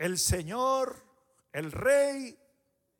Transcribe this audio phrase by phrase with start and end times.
[0.00, 0.96] el Señor,
[1.52, 2.34] el Rey,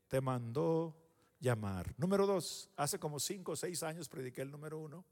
[0.07, 0.95] te mandó
[1.39, 1.95] llamar.
[1.97, 5.03] Número dos, hace como cinco o seis años prediqué el número uno.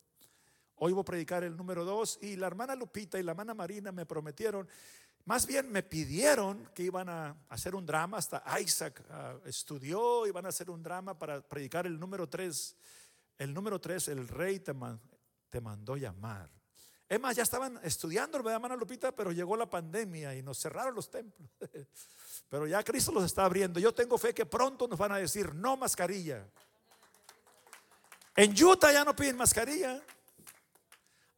[0.77, 3.91] Hoy voy a predicar el número dos y la hermana Lupita y la hermana Marina
[3.91, 4.69] me prometieron,
[5.25, 10.45] más bien me pidieron que iban a hacer un drama, hasta Isaac ah, estudió, iban
[10.45, 12.77] a hacer un drama para predicar el número tres.
[13.39, 14.75] El número tres, el rey te,
[15.49, 16.58] te mandó llamar.
[17.09, 19.13] Es más, ya estaban estudiando, ¿verdad, hermana Lupita?
[19.13, 21.49] Pero llegó la pandemia y nos cerraron los templos.
[22.51, 23.81] Pero ya Cristo los está abriendo.
[23.81, 26.47] Yo tengo fe que pronto nos van a decir no mascarilla.
[28.37, 30.03] En Utah ya no piden mascarilla.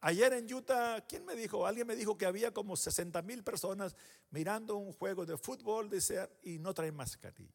[0.00, 1.66] Ayer en Utah, ¿quién me dijo?
[1.66, 3.94] Alguien me dijo que había como 60 mil personas
[4.30, 5.90] mirando un juego de fútbol
[6.42, 7.54] y no traen mascarilla.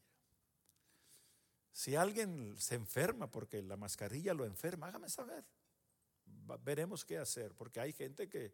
[1.72, 5.44] Si alguien se enferma porque la mascarilla lo enferma, hágame saber.
[6.64, 8.54] Veremos qué hacer, porque hay gente que,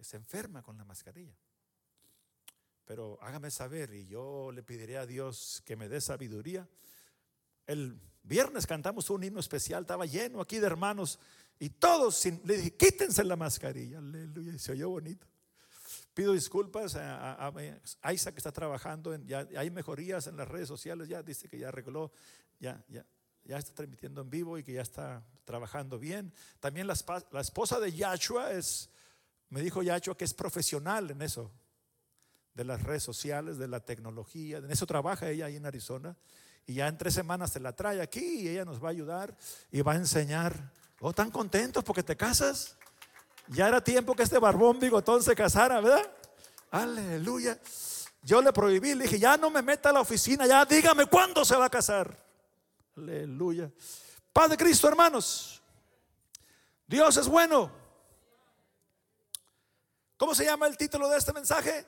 [0.00, 1.36] se enferma con la mascarilla.
[2.84, 6.68] Pero hágame saber y yo le pediré a Dios que me dé sabiduría.
[7.66, 11.18] El viernes cantamos un himno especial, estaba lleno aquí de hermanos
[11.58, 13.98] y todos le dije, quítense la mascarilla.
[13.98, 15.26] Aleluya, y se oyó bonito.
[16.12, 17.52] Pido disculpas a,
[18.02, 21.48] a, Isaac que está trabajando, en, ya hay mejorías en las redes sociales, ya dice
[21.48, 22.12] que ya arregló,
[22.60, 23.04] ya, ya,
[23.44, 26.32] ya está transmitiendo en vivo y que ya está trabajando bien.
[26.60, 28.90] También la, esposa de Yachua es,
[29.50, 31.50] me dijo Yachua que es profesional en eso,
[32.54, 34.58] de las redes sociales, de la tecnología.
[34.58, 36.16] En eso trabaja ella ahí en Arizona.
[36.66, 39.36] Y ya en tres semanas se la trae aquí y ella nos va a ayudar
[39.70, 40.72] y va a enseñar.
[41.00, 42.76] Oh, tan contentos porque te casas.
[43.48, 46.10] Ya era tiempo que este barbón bigotón se casara, ¿verdad?
[46.70, 47.58] Aleluya.
[48.22, 51.44] Yo le prohibí, le dije, ya no me meta a la oficina, ya dígame cuándo
[51.44, 52.23] se va a casar.
[52.96, 53.70] Aleluya.
[54.32, 55.62] Padre Cristo, hermanos.
[56.86, 57.70] Dios es bueno.
[60.16, 61.86] ¿Cómo se llama el título de este mensaje?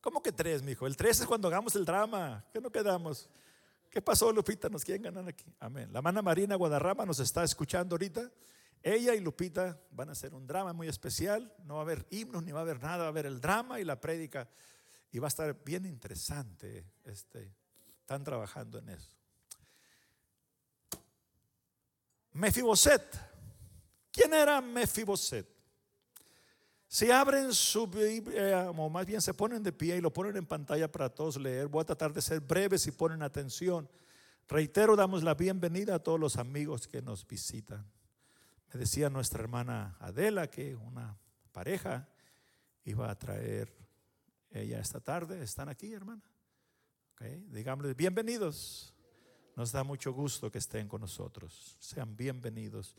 [0.00, 0.86] ¿Cómo que tres, mijo?
[0.86, 2.44] El tres es cuando hagamos el drama.
[2.52, 3.28] ¿Qué no quedamos?
[3.90, 4.68] ¿Qué pasó, Lupita?
[4.68, 5.44] ¿Nos quieren ganar aquí?
[5.60, 5.92] Amén.
[5.92, 8.30] La hermana Marina Guadarrama nos está escuchando ahorita.
[8.82, 11.50] Ella y Lupita van a hacer un drama muy especial.
[11.64, 12.98] No va a haber himnos ni va a haber nada.
[12.98, 14.48] Va a haber el drama y la prédica.
[15.14, 16.84] Y va a estar bien interesante.
[17.04, 17.54] Este,
[18.00, 19.14] están trabajando en eso.
[22.32, 23.16] Mefiboset.
[24.10, 25.46] ¿Quién era Mefiboset?
[26.88, 30.46] Si abren su Biblia, o más bien se ponen de pie y lo ponen en
[30.46, 33.88] pantalla para todos leer, voy a tratar de ser breve si ponen atención.
[34.48, 37.88] Reitero, damos la bienvenida a todos los amigos que nos visitan.
[38.72, 41.16] Me decía nuestra hermana Adela que una
[41.52, 42.08] pareja
[42.84, 43.83] iba a traer
[44.54, 45.42] ella esta tarde.
[45.42, 46.22] ¿Están aquí, hermana?
[47.14, 47.44] Okay.
[47.48, 48.94] Digámosles bienvenidos.
[49.56, 51.76] Nos da mucho gusto que estén con nosotros.
[51.78, 52.96] Sean bienvenidos.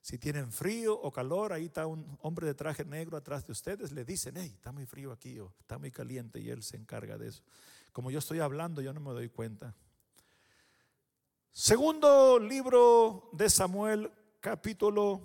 [0.00, 3.92] Si tienen frío o calor, ahí está un hombre de traje negro atrás de ustedes,
[3.92, 7.18] le dicen, hey, está muy frío aquí o está muy caliente y él se encarga
[7.18, 7.42] de eso.
[7.92, 9.74] Como yo estoy hablando, yo no me doy cuenta.
[11.50, 15.20] Segundo libro de Samuel, capítulo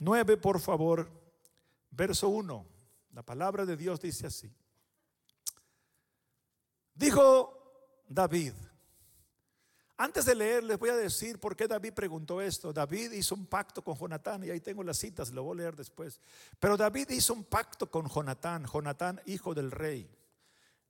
[0.00, 1.08] 9, por favor,
[1.90, 2.66] verso 1.
[3.12, 4.52] La palabra de Dios dice así.
[6.96, 8.54] Dijo David,
[9.98, 12.72] antes de leer, les voy a decir por qué David preguntó esto.
[12.72, 15.76] David hizo un pacto con Jonatán, y ahí tengo las citas, lo voy a leer
[15.76, 16.20] después.
[16.58, 20.10] Pero David hizo un pacto con Jonatán, Jonatán, hijo del rey.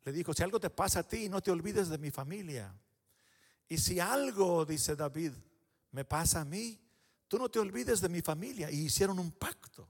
[0.05, 2.72] Le dijo, si algo te pasa a ti, no te olvides de mi familia.
[3.69, 5.33] Y si algo, dice David,
[5.91, 6.81] me pasa a mí,
[7.27, 8.71] tú no te olvides de mi familia.
[8.71, 9.89] Y hicieron un pacto.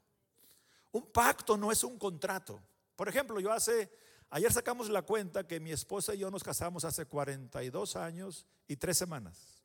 [0.93, 2.59] Un pacto no es un contrato.
[2.94, 3.91] Por ejemplo, yo hace
[4.31, 8.76] Ayer sacamos la cuenta que mi esposa y yo nos casamos hace 42 años y
[8.76, 9.62] tres semanas.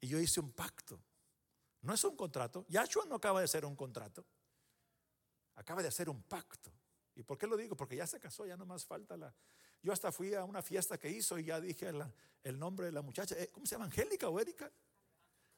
[0.00, 1.00] Y yo hice un pacto.
[1.82, 2.64] No es un contrato.
[2.68, 4.24] Yahshua no acaba de hacer un contrato.
[5.56, 6.72] Acaba de hacer un pacto.
[7.16, 7.76] ¿Y por qué lo digo?
[7.76, 9.34] Porque ya se casó, ya no más falta la...
[9.82, 11.92] Yo hasta fui a una fiesta que hizo y ya dije
[12.42, 13.34] el nombre de la muchacha.
[13.38, 13.84] Eh, ¿Cómo se llama?
[13.84, 14.70] ¿Angélica o Erika?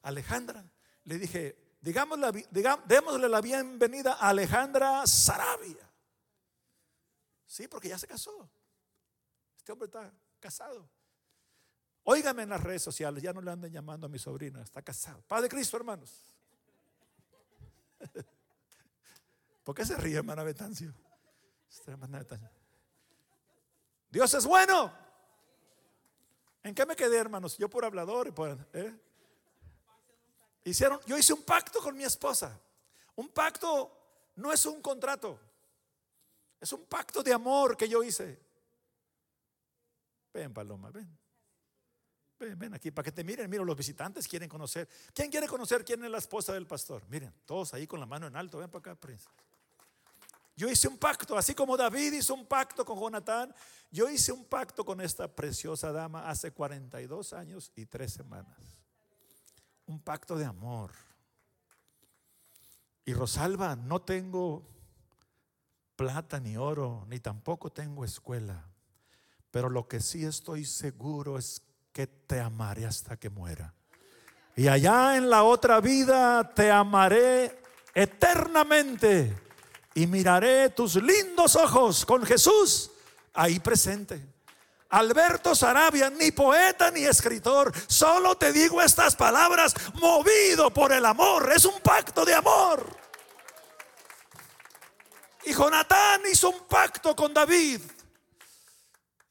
[0.01, 0.69] Alejandra.
[1.05, 5.89] Le dije, démosle la bienvenida a Alejandra Sarabia.
[7.57, 8.47] Sí, porque ya se casó.
[9.57, 10.87] Este hombre está casado.
[12.03, 15.23] Óigame en las redes sociales, ya no le anden llamando a mi sobrina, está casado.
[15.27, 16.23] Padre Cristo, hermanos.
[19.63, 20.93] ¿Por qué se ríe, hermana Betancio?
[24.11, 24.93] Dios es bueno.
[26.61, 27.57] ¿En qué me quedé, hermanos?
[27.57, 28.31] Yo por hablador.
[28.73, 28.95] ¿eh?
[30.63, 32.61] Hicieron, yo hice un pacto con mi esposa.
[33.15, 35.46] Un pacto no es un contrato.
[36.59, 38.39] Es un pacto de amor que yo hice.
[40.33, 41.17] Ven, Paloma, ven.
[42.39, 43.49] Ven, ven aquí para que te miren.
[43.49, 44.87] Mira, los visitantes quieren conocer.
[45.13, 47.03] ¿Quién quiere conocer quién es la esposa del pastor?
[47.09, 48.59] Miren, todos ahí con la mano en alto.
[48.59, 49.31] Ven para acá, princesa.
[50.57, 53.53] Yo hice un pacto, así como David hizo un pacto con Jonatán,
[53.91, 58.57] yo hice un pacto con esta preciosa dama hace 42 años y tres semanas.
[59.85, 60.91] Un pacto de amor.
[63.05, 64.67] Y Rosalba, no tengo
[65.97, 68.63] plata ni oro, ni tampoco tengo escuela.
[69.51, 71.61] Pero lo que sí estoy seguro es
[71.91, 73.73] que te amaré hasta que muera.
[74.55, 77.59] Y allá en la otra vida te amaré
[77.93, 79.35] eternamente
[79.95, 82.91] y miraré tus lindos ojos con Jesús
[83.33, 84.23] ahí presente.
[84.89, 91.51] Alberto Sarabia, ni poeta ni escritor, solo te digo estas palabras movido por el amor,
[91.53, 93.06] es un pacto de amor.
[95.47, 97.79] Y Jonatán hizo un pacto con David.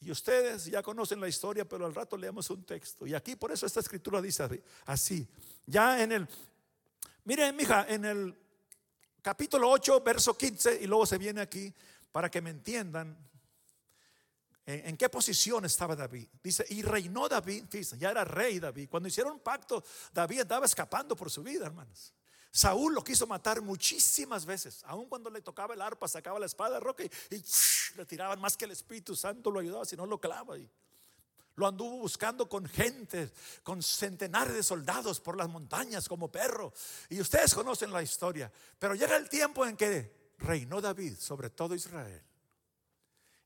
[0.00, 3.06] Y ustedes ya conocen la historia, pero al rato leemos un texto.
[3.06, 5.28] Y aquí por eso esta escritura dice así.
[5.66, 6.28] Ya en el,
[7.24, 8.34] miren, mija, en el
[9.20, 11.70] capítulo 8, verso 15, y luego se viene aquí
[12.10, 13.14] para que me entiendan
[14.64, 16.28] en, qué posición estaba David.
[16.42, 18.88] Dice, y reinó David, fíjense, ya era rey David.
[18.88, 19.84] Cuando hicieron un pacto,
[20.14, 22.14] David andaba escapando por su vida, hermanos.
[22.56, 26.76] Saúl lo quiso matar muchísimas veces, aun cuando le tocaba el arpa, sacaba la espada
[26.76, 27.10] de roca y,
[27.96, 30.56] le tiraban más que el Espíritu Santo lo ayudaba, si no lo clava.
[30.56, 30.66] Y,
[31.56, 33.30] lo anduvo buscando con gente,
[33.62, 36.72] con centenares de soldados por las montañas como perro.
[37.10, 38.50] Y ustedes conocen la historia.
[38.78, 42.22] Pero llega el tiempo en que reinó David sobre todo Israel.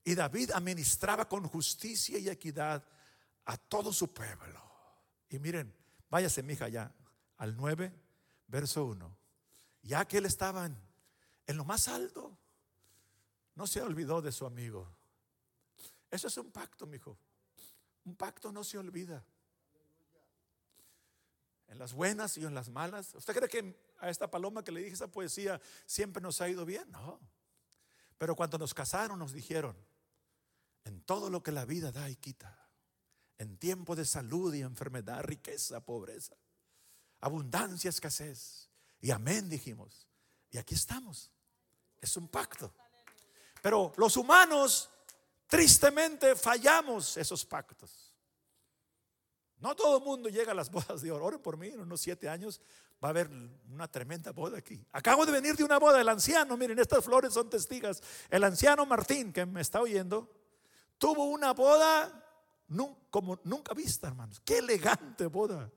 [0.04, 2.84] Y David administraba con justicia y equidad
[3.46, 4.62] a todo su pueblo.
[5.28, 5.74] Y miren,
[6.08, 6.92] váyase mi hija ya
[7.38, 7.92] al 9,
[8.50, 9.16] verso 1.
[9.82, 12.36] Ya que él estaba en, lo más alto,
[13.54, 14.88] no se olvidó de su amigo.
[16.10, 17.16] Eso es un pacto, mi hijo.
[18.04, 19.24] Un pacto no se olvida.
[21.68, 23.14] En las buenas y en las malas.
[23.14, 26.64] ¿Usted cree que a esta paloma que le dije esa poesía siempre nos ha ido
[26.64, 26.90] bien?
[26.90, 27.20] No.
[28.18, 29.76] Pero cuando nos casaron nos dijeron,
[30.84, 32.68] en todo lo que la vida da y quita,
[33.38, 36.36] en tiempo de salud y enfermedad, riqueza, pobreza,
[37.20, 38.68] abundancia, escasez.
[39.00, 40.06] Y amén dijimos.
[40.50, 41.30] Y aquí estamos.
[42.00, 42.72] Es un pacto.
[43.62, 44.90] Pero los humanos
[45.50, 48.14] Tristemente fallamos esos pactos.
[49.58, 51.26] No todo el mundo llega a las bodas de oro.
[51.26, 52.60] Oren por mí, en unos siete años
[53.02, 53.28] va a haber
[53.68, 54.86] una tremenda boda aquí.
[54.92, 56.00] Acabo de venir de una boda.
[56.00, 58.00] El anciano, miren, estas flores son testigas.
[58.30, 60.32] El anciano Martín, que me está oyendo,
[60.98, 62.24] tuvo una boda
[63.10, 64.40] como nunca vista, hermanos.
[64.44, 65.68] Qué elegante boda.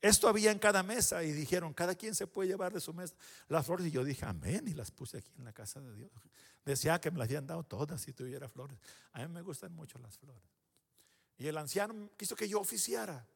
[0.00, 3.14] Esto había en cada mesa y dijeron, cada quien se puede llevar de su mesa
[3.48, 3.86] las flores.
[3.86, 6.10] Y yo dije, amén, y las puse aquí en la casa de Dios.
[6.64, 8.78] Decía que me las habían dado todas si tuviera flores.
[9.12, 10.42] A mí me gustan mucho las flores.
[11.38, 13.26] Y el anciano quiso que yo oficiara.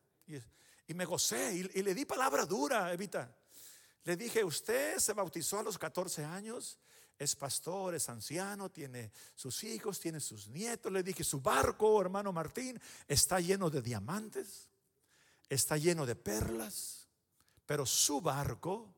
[0.86, 3.34] Y, me gocé y, le di palabra dura, Evita.
[4.04, 6.78] Le dije, usted se bautizó a los 14 años,
[7.18, 10.90] es pastor, es anciano, tiene sus hijos, tiene sus nietos.
[10.90, 14.69] Le dije, su barco, hermano Martín, está lleno de diamantes,
[15.50, 17.08] está lleno de perlas,
[17.66, 18.94] pero su barco,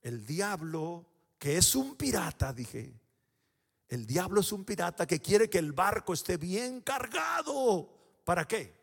[0.00, 1.04] el diablo,
[1.38, 2.98] que es un pirata, dije,
[3.88, 7.88] el diablo es un pirata que quiere que el barco esté bien cargado.
[8.24, 8.78] ¿Para qué?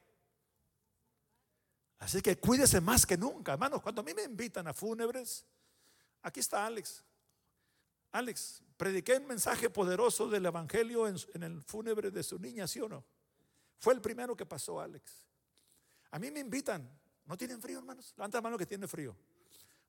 [1.99, 3.81] Así que cuídese más que nunca, hermanos.
[3.81, 5.45] Cuando a mí me invitan a fúnebres,
[6.23, 7.03] aquí está Alex.
[8.11, 12.89] Alex, prediqué un mensaje poderoso del Evangelio en, el fúnebre de su niña, ¿sí o
[12.89, 13.03] no?
[13.77, 15.23] Fue el primero que pasó, Alex.
[16.15, 16.89] A mí me invitan.
[17.25, 18.13] ¿No tienen frío, hermanos?
[18.15, 19.13] Levanta la mano que tiene frío.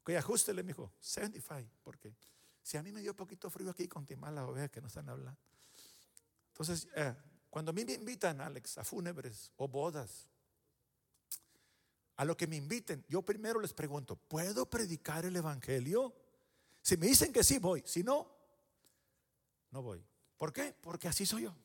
[0.05, 0.93] Que ajustele, mi hijo.
[0.99, 2.17] 75, porque
[2.65, 5.41] si a mí me dio poquito frío aquí con Timala ovejas que no están hablando.
[6.49, 7.15] Entonces, eh,
[7.49, 10.27] cuando a mí me invitan, Alex, a fúnebres o bodas,
[12.17, 16.13] a lo que me inviten, yo primero les pregunto, ¿puedo predicar el Evangelio?
[16.83, 17.85] Si me dicen que sí, voy.
[17.87, 18.37] Si no,
[19.71, 20.05] no voy.
[20.37, 20.75] ¿Por qué?
[20.81, 21.57] Porque así soy yo.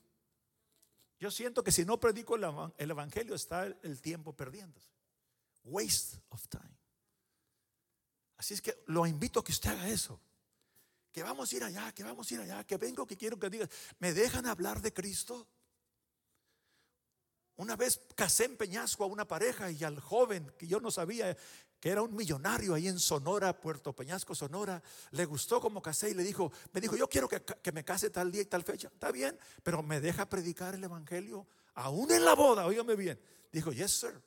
[1.21, 4.89] Yo siento que si no predico el Evangelio está el tiempo perdiéndose.
[5.63, 6.75] Waste of time.
[8.37, 10.19] Así es que lo invito a que usted haga eso
[11.11, 13.51] que vamos a ir allá, que vamos a ir allá, que vengo, que quiero que
[13.51, 15.47] digas, ¿me dejan hablar de Cristo?
[17.57, 21.37] Una vez casé en Peñasco a una pareja y al joven que yo no sabía
[21.81, 26.13] que era un millonario ahí en Sonora, Puerto Peñasco, Sonora, le gustó como casé y
[26.13, 28.87] le dijo, me dijo, yo quiero que, que me case tal día y tal fecha.
[28.93, 33.19] Está bien, pero me deja predicar el Evangelio aún en la boda, óigame bien.
[33.51, 34.21] Dijo, yes, sir.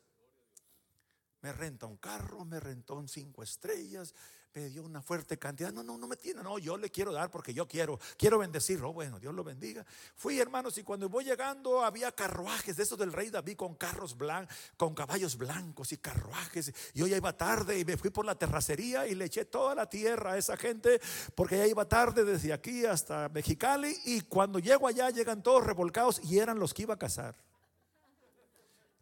[1.43, 4.15] Me renta un carro, me rentó un cinco estrellas,
[4.61, 5.73] dio una fuerte cantidad.
[5.73, 6.43] No, no, no me tiene.
[6.43, 7.99] No, yo le quiero dar porque yo quiero.
[8.17, 8.93] Quiero bendecirlo.
[8.93, 9.85] bueno, Dios lo bendiga.
[10.15, 14.17] Fui, hermanos, y cuando voy llegando había carruajes de esos del rey David con carros
[14.17, 16.73] blancos, con caballos blancos y carruajes.
[16.95, 19.89] Yo ya iba tarde y me fui por la terracería y le eché toda la
[19.89, 21.01] tierra a esa gente
[21.35, 23.97] porque ya iba tarde desde aquí hasta Mexicali.
[24.05, 27.35] Y cuando llego allá llegan todos revolcados y eran los que iba a casar.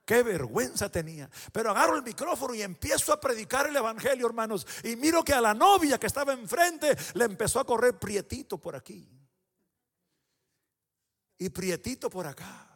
[0.04, 1.30] Qué vergüenza tenía.
[1.52, 4.66] Pero agarro el micrófono y empiezo a predicar el evangelio, hermanos.
[4.82, 8.74] Y miro que a la novia que estaba enfrente le empezó a correr prietito por
[8.74, 9.08] aquí.
[11.38, 12.68] Y prietito por acá.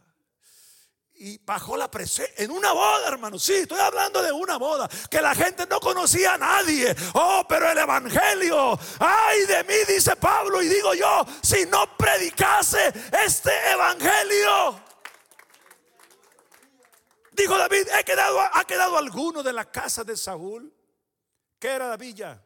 [1.18, 3.42] Y bajó la presión en una boda, hermanos.
[3.42, 6.94] Sí, estoy hablando de una boda que la gente no conocía a nadie.
[7.14, 10.62] Oh, pero el evangelio, ay de mí, dice Pablo.
[10.62, 12.92] Y digo yo, si no predicase
[13.24, 14.85] este evangelio.
[17.36, 20.72] Dijo David, ¿ha quedado, ¿ha quedado alguno de la casa de Saúl?
[21.58, 22.42] ¿Qué era David ya?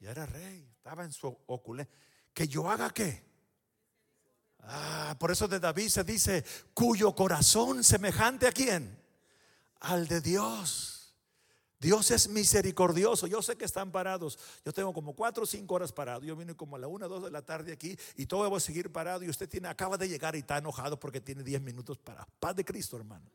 [0.00, 1.94] Ya era rey, estaba en su oculencia.
[2.34, 3.24] ¿Que yo haga qué?
[4.60, 9.00] Ah, por eso de David se dice, cuyo corazón semejante a quién?
[9.80, 11.14] Al de Dios.
[11.78, 13.28] Dios es misericordioso.
[13.28, 14.36] Yo sé que están parados.
[14.64, 16.24] Yo tengo como cuatro o cinco horas parado.
[16.24, 18.60] Yo vine como a la una, dos de la tarde aquí y todo voy a
[18.60, 19.22] seguir parado.
[19.22, 22.26] Y usted tiene, acaba de llegar y está enojado porque tiene diez minutos para.
[22.40, 23.30] Paz de Cristo, hermano.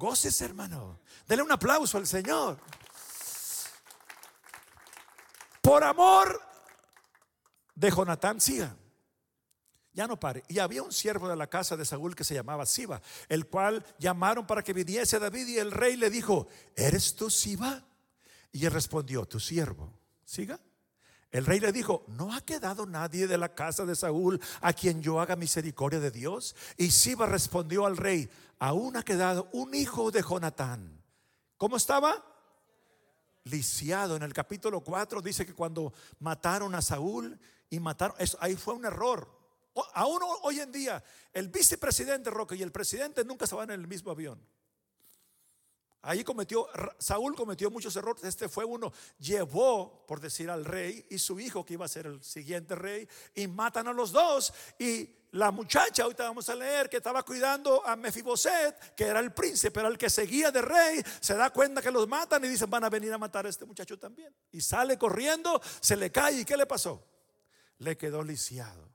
[0.00, 0.98] Goces, hermano.
[1.28, 2.58] Dele un aplauso al Señor.
[5.60, 6.40] Por amor
[7.74, 8.74] de Jonatán, siga.
[9.92, 10.42] Ya no pare.
[10.48, 13.84] Y había un siervo de la casa de Saúl que se llamaba Siba, el cual
[13.98, 17.84] llamaron para que viniese David y el rey le dijo, ¿eres tú Siba?
[18.52, 19.92] Y él respondió, tu siervo.
[20.24, 20.58] Siga.
[21.30, 25.00] El rey le dijo, ¿no ha quedado nadie de la casa de Saúl a quien
[25.00, 26.56] yo haga misericordia de Dios?
[26.76, 31.00] Y Siba respondió al rey, aún ha quedado un hijo de Jonatán.
[31.56, 32.24] ¿Cómo estaba?
[33.44, 34.16] Lisiado.
[34.16, 38.74] En el capítulo 4 dice que cuando mataron a Saúl y mataron, eso, ahí fue
[38.74, 39.30] un error.
[39.94, 43.86] Aún hoy en día, el vicepresidente Roque y el presidente nunca se van en el
[43.86, 44.44] mismo avión.
[46.02, 46.66] Ahí cometió,
[46.98, 48.24] Saúl cometió muchos errores.
[48.24, 52.06] Este fue uno, llevó, por decir, al rey y su hijo, que iba a ser
[52.06, 54.52] el siguiente rey, y matan a los dos.
[54.78, 59.32] Y la muchacha, ahorita vamos a leer, que estaba cuidando a Mefiboset, que era el
[59.32, 62.70] príncipe, era el que seguía de rey, se da cuenta que los matan y dicen,
[62.70, 64.34] van a venir a matar a este muchacho también.
[64.52, 66.40] Y sale corriendo, se le cae.
[66.40, 67.04] ¿Y qué le pasó?
[67.78, 68.89] Le quedó lisiado.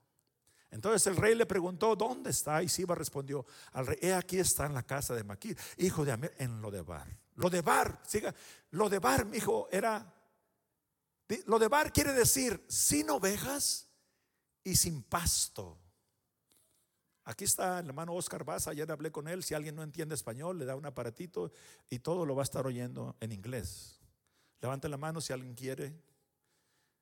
[0.76, 2.62] Entonces el rey le preguntó, ¿dónde está?
[2.62, 6.12] Y Siba respondió al rey, he aquí está en la casa de Maquir, hijo de
[6.12, 7.08] Amir, en lo de Bar.
[7.36, 8.36] Lo de Bar, siga,
[8.72, 10.14] lo de Bar, mi hijo, era,
[11.46, 13.88] lo de Bar quiere decir sin ovejas
[14.66, 15.80] y sin pasto.
[17.24, 20.60] Aquí está el hermano Oscar Baza, ayer hablé con él, si alguien no entiende español,
[20.60, 21.54] le da un aparatito
[21.90, 24.02] y todo lo va a estar oyendo en inglés.
[24.60, 25.96] Levante la mano si alguien quiere,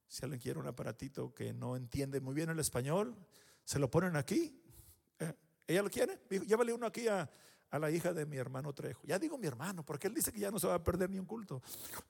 [0.07, 3.17] si alguien quiere un aparatito que no entiende muy bien el español,
[3.63, 4.61] se lo ponen aquí.
[5.19, 5.33] Eh,
[5.67, 6.21] ¿Ella lo quiere?
[6.29, 7.29] Llévale uno aquí a,
[7.71, 9.01] la hija de mi hermano Trejo.
[9.03, 11.17] Ya digo mi hermano, porque él dice que ya no se va a perder ni
[11.17, 11.61] un culto.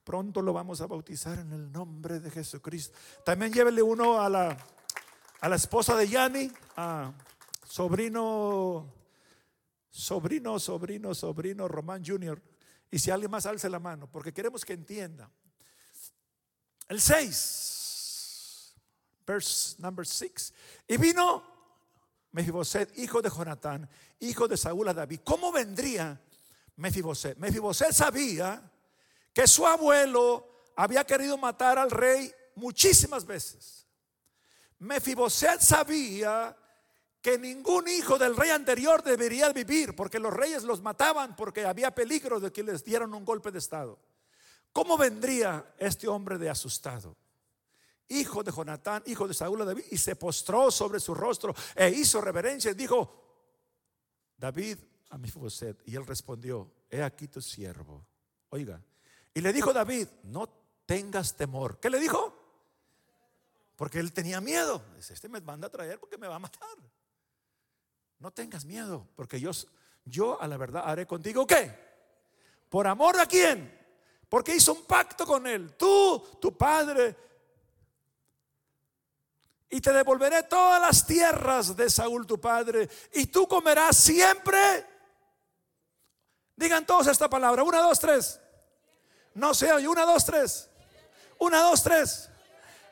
[0.03, 2.97] Pronto lo vamos a bautizar en el nombre de Jesucristo.
[3.23, 4.57] También llévele uno a la,
[5.39, 7.13] a la esposa de Yanni, a
[7.65, 8.93] sobrino,
[9.89, 12.41] sobrino, sobrino, sobrino Román Jr.
[12.91, 15.31] Y si alguien más alce la mano, porque queremos que entienda.
[16.89, 17.82] El 6
[19.25, 20.53] verse number 6.
[20.87, 21.43] Y vino
[22.31, 23.89] Mefiboset, hijo de Jonatán,
[24.19, 25.21] hijo de Saúl a David.
[25.23, 26.19] ¿Cómo vendría
[26.77, 27.37] Mefiboset?
[27.37, 28.61] Mefiboset sabía
[29.33, 33.87] que su abuelo había querido matar al rey muchísimas veces.
[34.79, 36.57] Mefiboset sabía
[37.21, 41.95] que ningún hijo del rey anterior debería vivir, porque los reyes los mataban porque había
[41.95, 43.97] peligro de que les dieran un golpe de estado.
[44.73, 47.15] ¿Cómo vendría este hombre de asustado?
[48.09, 52.21] Hijo de Jonatán, hijo de Saúl David, y se postró sobre su rostro e hizo
[52.21, 53.23] reverencia y dijo,
[54.37, 54.77] David
[55.09, 58.05] a Mefiboset, y él respondió, he aquí tu siervo.
[58.49, 58.81] Oiga,
[59.33, 60.49] y le dijo David, no
[60.85, 61.79] tengas temor.
[61.79, 62.39] ¿Qué le dijo?
[63.75, 64.83] Porque él tenía miedo.
[64.97, 66.77] Este me manda a traer porque me va a matar.
[68.19, 69.51] No tengas miedo, porque yo,
[70.05, 71.71] yo a la verdad haré contigo qué?
[72.69, 73.71] ¿Por amor a quién?
[74.29, 75.75] Porque hizo un pacto con él.
[75.77, 77.15] Tú, tu padre,
[79.73, 84.85] y te devolveré todas las tierras de Saúl tu padre, y tú comerás siempre.
[86.55, 88.39] Digan todos esta palabra, una, dos, tres.
[89.33, 90.69] No se oye, una, dos, tres.
[91.39, 92.29] Una, dos, tres.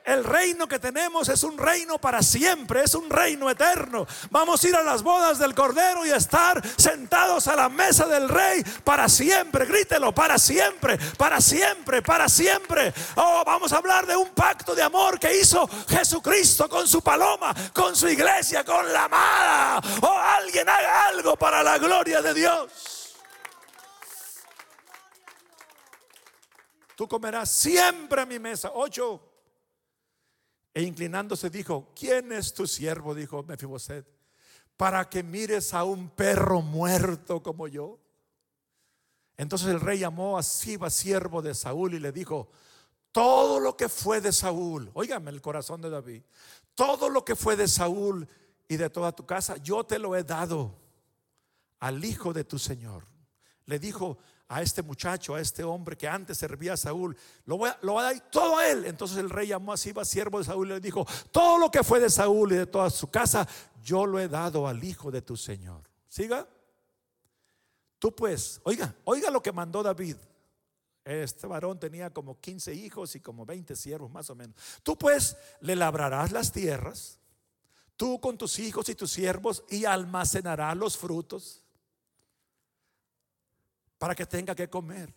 [0.03, 4.07] El reino que tenemos es un reino para siempre, es un reino eterno.
[4.31, 8.27] Vamos a ir a las bodas del Cordero y estar sentados a la mesa del
[8.27, 9.65] Rey para siempre.
[9.65, 12.91] Grítelo, para siempre, para siempre, para siempre.
[13.15, 17.53] Oh, vamos a hablar de un pacto de amor que hizo Jesucristo con su paloma,
[17.71, 19.81] con su iglesia, con la amada.
[20.01, 23.15] Oh, alguien haga algo para la gloria de Dios.
[26.95, 28.71] Tú comerás siempre a mi mesa.
[28.73, 29.30] Ocho.
[30.73, 33.13] E inclinándose dijo, ¿quién es tu siervo?
[33.13, 34.07] Dijo Mefiboset,
[34.77, 37.99] para que mires a un perro muerto como yo.
[39.37, 42.49] Entonces el rey llamó a Siba, siervo de Saúl, y le dijo,
[43.11, 46.23] todo lo que fue de Saúl, óigame el corazón de David,
[46.75, 48.27] todo lo que fue de Saúl
[48.67, 50.79] y de toda tu casa, yo te lo he dado
[51.79, 53.05] al hijo de tu Señor.
[53.65, 54.17] Le dijo,
[54.51, 57.15] a este muchacho, a este hombre que antes servía a Saúl,
[57.45, 58.83] lo voy a, a dar todo a él.
[58.85, 61.85] Entonces el rey llamó a Siba, siervo de Saúl, y le dijo, todo lo que
[61.85, 63.47] fue de Saúl y de toda su casa,
[63.81, 65.89] yo lo he dado al hijo de tu Señor.
[66.09, 66.45] Siga.
[67.97, 70.17] Tú pues, oiga, oiga lo que mandó David.
[71.05, 74.57] Este varón tenía como 15 hijos y como 20 siervos más o menos.
[74.83, 77.19] Tú pues le labrarás las tierras,
[77.95, 81.63] tú con tus hijos y tus siervos, y almacenarás los frutos
[84.01, 85.13] para que tenga que comer.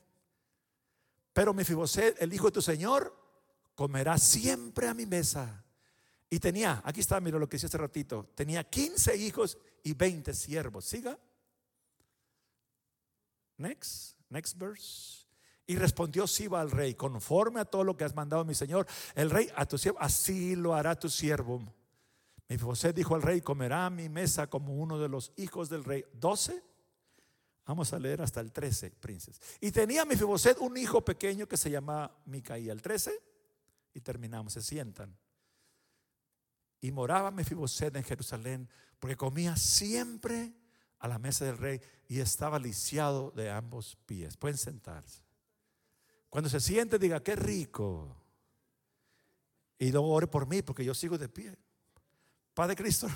[1.32, 3.16] Pero Mefiboset, el hijo de tu señor,
[3.74, 5.64] comerá siempre a mi mesa.
[6.28, 10.34] Y tenía, aquí está, mira lo que hice hace ratito, tenía 15 hijos y 20
[10.34, 10.84] siervos.
[10.84, 11.18] Siga.
[13.56, 15.24] Next, next verse.
[15.66, 19.30] Y respondió Siba al rey, conforme a todo lo que has mandado mi señor, el
[19.30, 21.62] rey a tu siervo, así lo hará tu siervo.
[22.50, 26.04] Mefiboset dijo al rey, comerá a mi mesa como uno de los hijos del rey.
[26.12, 26.73] 12
[27.66, 29.40] Vamos a leer hasta el 13, princes.
[29.60, 32.72] Y tenía Mefiboset un hijo pequeño que se llamaba Micaía.
[32.72, 33.12] El 13
[33.94, 35.16] y terminamos, se sientan.
[36.80, 38.68] Y moraba Mefiboset en Jerusalén
[38.98, 40.52] porque comía siempre
[40.98, 44.36] a la mesa del rey y estaba lisiado de ambos pies.
[44.36, 45.22] Pueden sentarse.
[46.28, 48.14] Cuando se siente, diga, qué rico.
[49.78, 51.56] Y luego ore por mí porque yo sigo de pie.
[52.52, 53.08] Padre Cristo,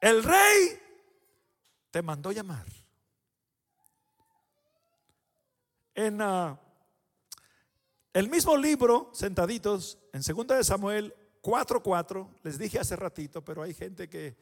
[0.00, 0.78] El rey
[1.96, 2.66] te mandó llamar.
[5.94, 6.60] En ah,
[8.12, 13.72] el mismo libro, sentaditos, en 2 de Samuel 4:4, les dije hace ratito, pero hay
[13.72, 14.36] gente que,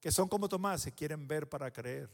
[0.00, 2.08] que son como Tomás y quieren ver para creer.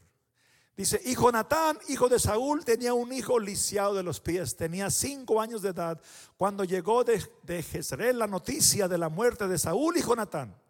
[0.75, 5.39] Dice, y Jonatán, hijo de Saúl, tenía un hijo lisiado de los pies, tenía cinco
[5.39, 6.01] años de edad,
[6.35, 10.61] cuando llegó de, de Jezreel la noticia de la muerte de Saúl y Jonatán.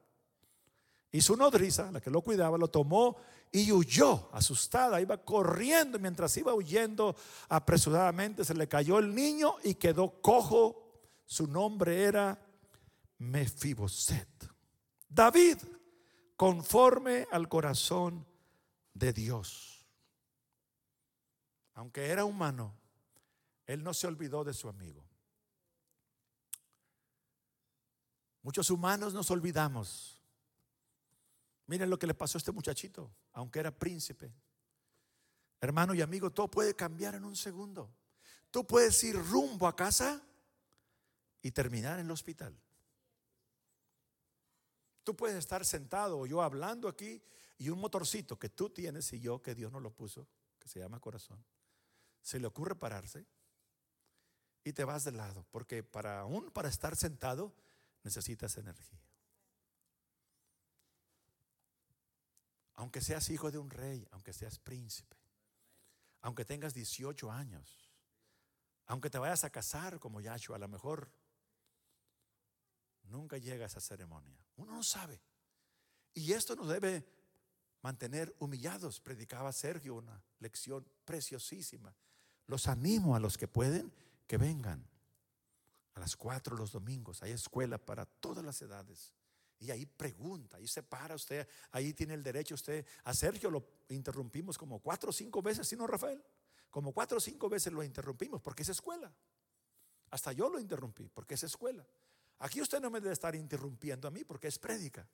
[1.13, 3.15] Y su nodriza, la que lo cuidaba, lo tomó
[3.51, 5.99] y huyó, asustada, iba corriendo.
[5.99, 7.15] Mientras iba huyendo
[7.49, 11.03] apresuradamente, se le cayó el niño y quedó cojo.
[11.23, 12.43] Su nombre era
[13.19, 14.27] Mefiboset.
[15.07, 15.59] David,
[16.35, 18.25] conforme al corazón
[18.95, 19.85] de Dios.
[21.75, 22.75] Aunque era humano,
[23.67, 25.05] él no se olvidó de su amigo.
[28.41, 30.22] Muchos humanos nos olvidamos
[31.67, 34.33] Miren lo que le pasó a este muchachito, aunque era príncipe.
[35.61, 37.93] Hermano y amigo, todo puede cambiar en un segundo.
[38.51, 40.21] Tú puedes ir rumbo a casa
[41.41, 42.55] y terminar en el hospital.
[45.03, 47.21] Tú puedes estar sentado o yo hablando aquí
[47.57, 50.27] y un motorcito que tú tienes y yo que Dios no lo puso,
[50.59, 51.43] que se llama corazón,
[52.21, 53.25] se le ocurre pararse
[54.63, 57.53] y te vas de lado, porque para aún para estar sentado
[58.03, 59.02] necesitas energía.
[62.75, 65.15] Aunque seas hijo de un rey, aunque seas príncipe,
[66.21, 67.91] aunque tengas 18 años,
[68.85, 71.11] aunque te vayas a casar como Yahshua, a lo mejor
[73.03, 74.37] nunca llega a esa ceremonia.
[74.55, 75.21] Uno no sabe.
[76.13, 77.05] Y esto nos debe
[77.81, 78.99] mantener humillados.
[78.99, 81.95] Predicaba Sergio una lección preciosísima.
[82.47, 83.93] Los animo a los que pueden
[84.27, 84.87] que vengan
[85.93, 87.21] a las cuatro los domingos.
[87.23, 89.13] Hay escuela para todas las edades.
[89.63, 92.85] Y ahí pregunta, ahí se para usted, ahí tiene el derecho usted.
[93.05, 96.21] A Sergio lo interrumpimos como cuatro o cinco veces, ¿sí no, Rafael?
[96.69, 99.09] Como cuatro o cinco veces lo interrumpimos porque es escuela.
[100.11, 101.87] Hasta yo lo interrumpí porque es escuela.
[102.39, 105.07] Aquí usted no me debe estar interrumpiendo a mí porque es prédica.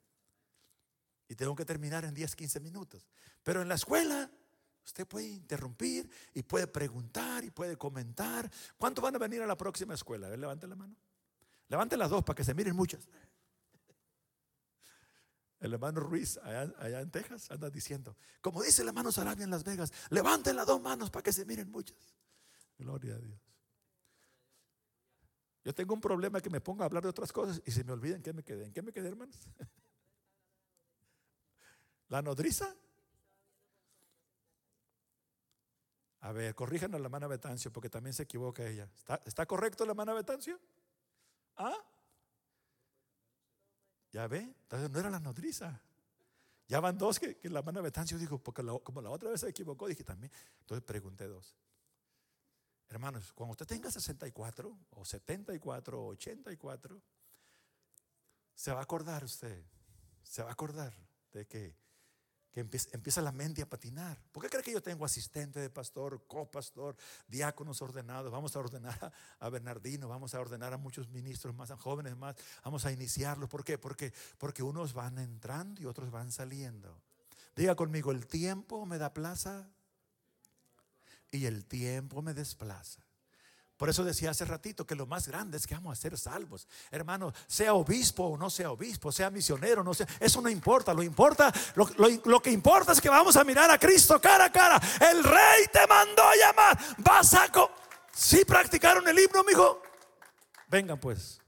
[1.28, 3.06] Y tengo que terminar en 10, 15 minutos.
[3.44, 4.28] Pero en la escuela
[4.84, 8.50] usted puede interrumpir y puede preguntar y puede comentar.
[8.76, 10.26] ¿Cuántos van a venir a la próxima escuela?
[10.26, 10.96] A ver, levante la mano.
[11.68, 13.06] Levante las dos para que se miren muchas.
[15.60, 19.62] El hermano Ruiz, allá, en Texas, anda diciendo, como dice el hermano Sarabia en Las
[19.62, 21.98] Vegas, levanten las dos manos para que se miren muchas.
[22.78, 23.38] Gloria a Dios.
[25.62, 27.92] Yo tengo un problema que me pongo a hablar de otras cosas y se me
[27.92, 28.64] olvida en qué me quedé.
[28.64, 29.36] ¿En qué me quedé, hermanos?
[32.08, 32.74] ¿La nodriza?
[36.20, 38.88] A ver, corrijan a la hermana Betancio porque también se equivoca ella.
[39.24, 40.58] ¿Está, correcto la hermana Betancio?
[41.56, 41.76] ¿Ah?
[44.12, 44.40] ¿Ya ve?
[44.40, 45.80] Entonces no era la nodriza.
[46.68, 49.88] Ya van dos que, la hermana Betancio dijo, porque como la otra vez se equivocó,
[49.88, 50.32] dije también.
[50.60, 51.56] Entonces pregunté dos.
[52.88, 57.02] Hermanos, cuando usted tenga 64 o 74 o 84,
[58.54, 59.64] se va a acordar usted,
[60.22, 60.92] se va a acordar
[61.32, 61.76] de que
[62.52, 64.18] que empieza, la mente a patinar.
[64.32, 66.96] ¿Por qué cree que yo tengo asistente de pastor, copastor,
[67.28, 68.32] diáconos ordenados?
[68.32, 72.36] Vamos a ordenar a, Bernardino, vamos a ordenar a muchos ministros más, a jóvenes más,
[72.64, 73.48] vamos a iniciarlos.
[73.48, 73.78] ¿Por qué?
[73.78, 77.00] Porque, porque unos van entrando y otros van saliendo.
[77.54, 79.68] Diga conmigo, el tiempo me da plaza
[81.30, 83.00] y el tiempo me desplaza.
[83.80, 86.68] Por eso decía hace ratito que lo más grande es que vamos a ser salvos.
[86.90, 90.92] Hermano, sea obispo o no sea obispo, sea misionero, no sea, eso no importa.
[90.92, 94.78] Lo importa, lo, que importa es que vamos a mirar a Cristo cara a cara.
[95.10, 96.78] El rey te mandó a llamar.
[96.98, 97.50] Vas a
[98.12, 99.80] ¿Sí practicaron el himno, mijo?
[100.68, 101.40] Vengan pues.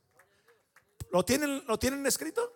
[1.10, 2.50] ¿Lo tienen, ¿lo tienen escrito?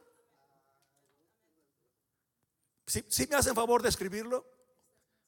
[2.86, 4.42] ¿Sí, ¿Sí me hacen favor de escribirlo?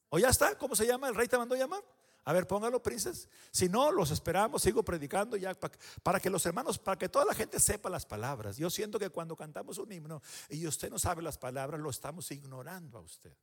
[0.09, 0.57] ¿O ya está?
[0.57, 1.11] ¿Cómo se llama?
[1.11, 1.85] ¿El rey te mandó llamar?
[2.29, 3.27] A ver, póngalo, princes.
[3.51, 5.57] Si no, los esperamos, sigo predicando ya
[6.03, 8.59] para que los hermanos, para que toda la gente sepa las palabras.
[8.59, 12.31] Yo siento que cuando cantamos un himno y usted no sabe las palabras, lo estamos
[12.31, 13.35] ignorando a usted.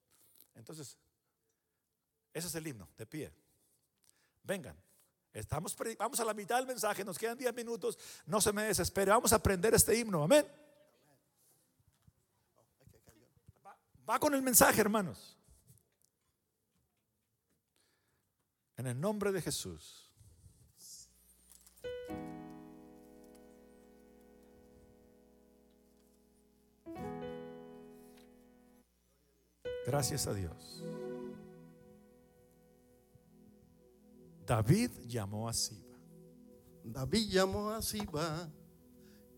[0.54, 1.00] Entonces,
[2.32, 3.34] ese es el himno, de pie.
[4.44, 4.80] Vengan.
[5.34, 9.10] Estamos, vamos a la mitad del mensaje, nos quedan 10 minutos, no se me desespere,
[9.10, 10.46] vamos a aprender este himno, amén.
[14.08, 15.35] va con el mensaje, hermanos.
[18.78, 20.12] En el nombre de Jesús.
[29.86, 30.84] Gracias a Dios.
[34.46, 35.98] David llamó a Siba.
[36.84, 38.50] David llamó a Siba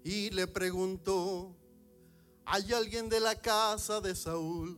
[0.04, 1.56] y le preguntó,
[2.46, 4.78] ¿hay alguien de la casa de Saúl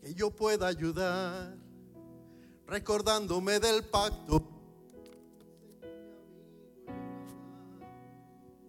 [0.00, 1.56] que yo pueda ayudar?
[2.68, 4.42] Recordándome del pacto.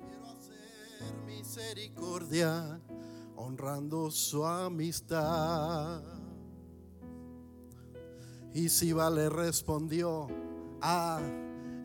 [0.07, 2.79] Quiero hacer misericordia,
[3.35, 6.01] honrando su amistad.
[8.53, 10.27] Y Siba le respondió,
[10.81, 11.19] ah,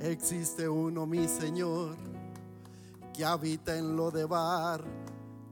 [0.01, 1.97] existe uno, mi Señor,
[3.13, 4.85] que habita en lo de bar,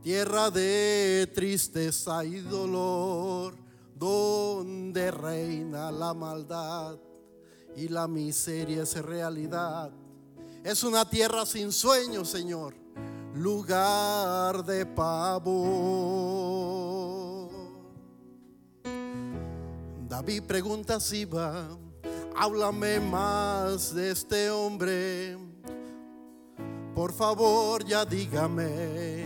[0.01, 3.62] tierra de tristeza y dolor
[4.03, 6.99] donde reina la maldad
[7.77, 9.93] y la miseria es realidad.
[10.65, 12.75] Es una tierra sin sueño, Señor,
[13.37, 15.69] lugar de pavo.
[20.09, 21.69] David pregunta si va,
[22.35, 25.39] háblame más de este hombre.
[26.93, 29.23] Por favor, ya dígame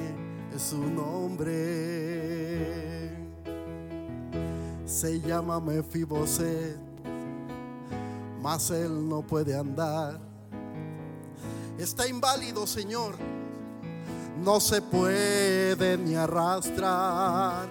[0.58, 2.25] su nombre
[4.86, 6.78] se llama Mefiboset,
[8.40, 10.20] mas él no puede andar.
[11.76, 13.16] Está inválido, Señor,
[14.42, 17.68] no se puede ni arrastrar.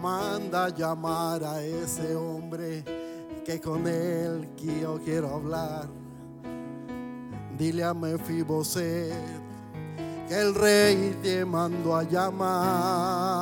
[0.00, 2.84] Manda llamar a ese hombre
[3.44, 4.48] que con él
[4.80, 5.86] yo quiero hablar.
[7.58, 9.43] Dile a Mefiboset
[10.28, 13.32] que el rey te mandó a llamar.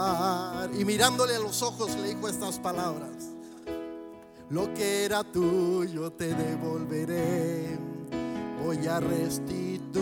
[0.74, 3.10] Y mirándole a los ojos le dijo estas palabras.
[4.50, 7.78] Lo que era tuyo te devolveré.
[8.64, 9.92] Voy a restituir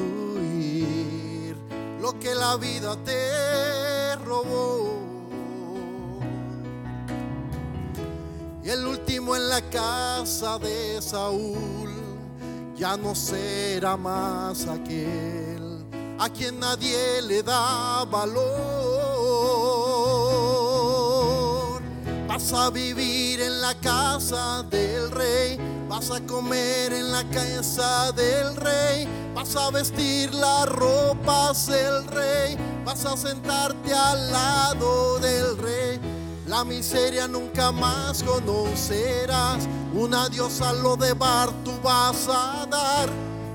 [2.01, 4.99] lo que la vida te robó.
[8.63, 11.91] Y el último en la casa de Saúl
[12.77, 15.60] ya no será más aquel
[16.21, 19.01] a quien nadie le da valor
[22.29, 28.57] Vas a vivir en la casa del rey, vas a comer en la casa del
[28.57, 36.01] rey, vas a vestir las ropas del rey, vas a sentarte al lado del rey.
[36.47, 43.09] La miseria nunca más conocerás, un adiós a lo de bar tú vas a dar,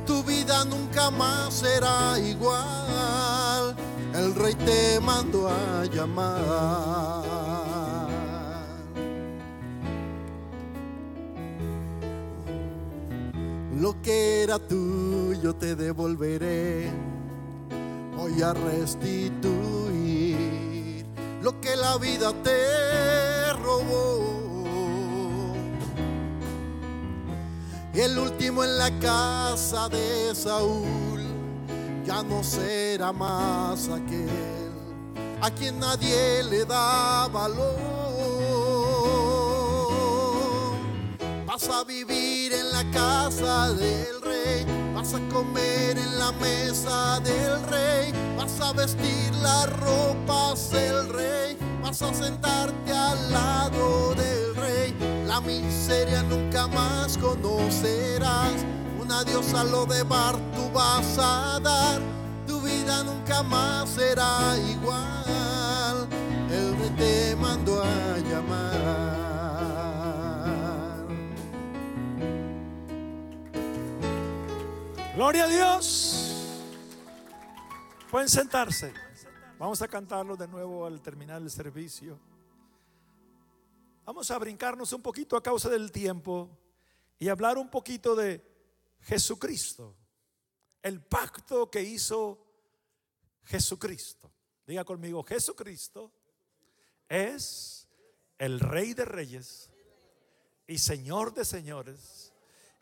[0.06, 3.76] tu vida nunca más será igual.
[4.14, 7.26] El rey te mandó a llamar.
[13.80, 16.90] Lo que era tuyo te devolveré.
[18.16, 20.36] voy a restituir
[21.42, 24.45] lo que la vida te robó.
[27.96, 31.22] El último en la casa de Saúl
[32.06, 34.70] ya no será más aquel
[35.42, 37.80] a quien nadie le da valor.
[41.46, 47.64] Vas a vivir en la casa del rey, vas a comer en la mesa del
[47.64, 54.55] rey, vas a vestir las ropas del rey, vas a sentarte al lado del rey
[55.36, 58.64] la miseria nunca más conocerás.
[59.02, 62.00] Una diosa lo de bar tú vas a dar.
[62.48, 66.08] Tu vida nunca más será igual.
[66.50, 68.76] El rey te mandó a llamar.
[75.16, 76.32] Gloria a Dios.
[78.10, 78.94] Pueden sentarse.
[79.60, 82.18] Vamos a cantarlo de nuevo al terminar el servicio.
[84.06, 86.48] Vamos a brincarnos un poquito a causa del tiempo
[87.18, 88.40] y hablar un poquito de
[89.02, 89.96] Jesucristo,
[90.84, 92.40] el pacto que hizo
[93.46, 94.32] Jesucristo.
[94.68, 96.12] Diga conmigo, Jesucristo
[97.10, 97.88] es
[98.38, 99.72] el Rey de Reyes
[100.68, 102.32] y Señor de Señores.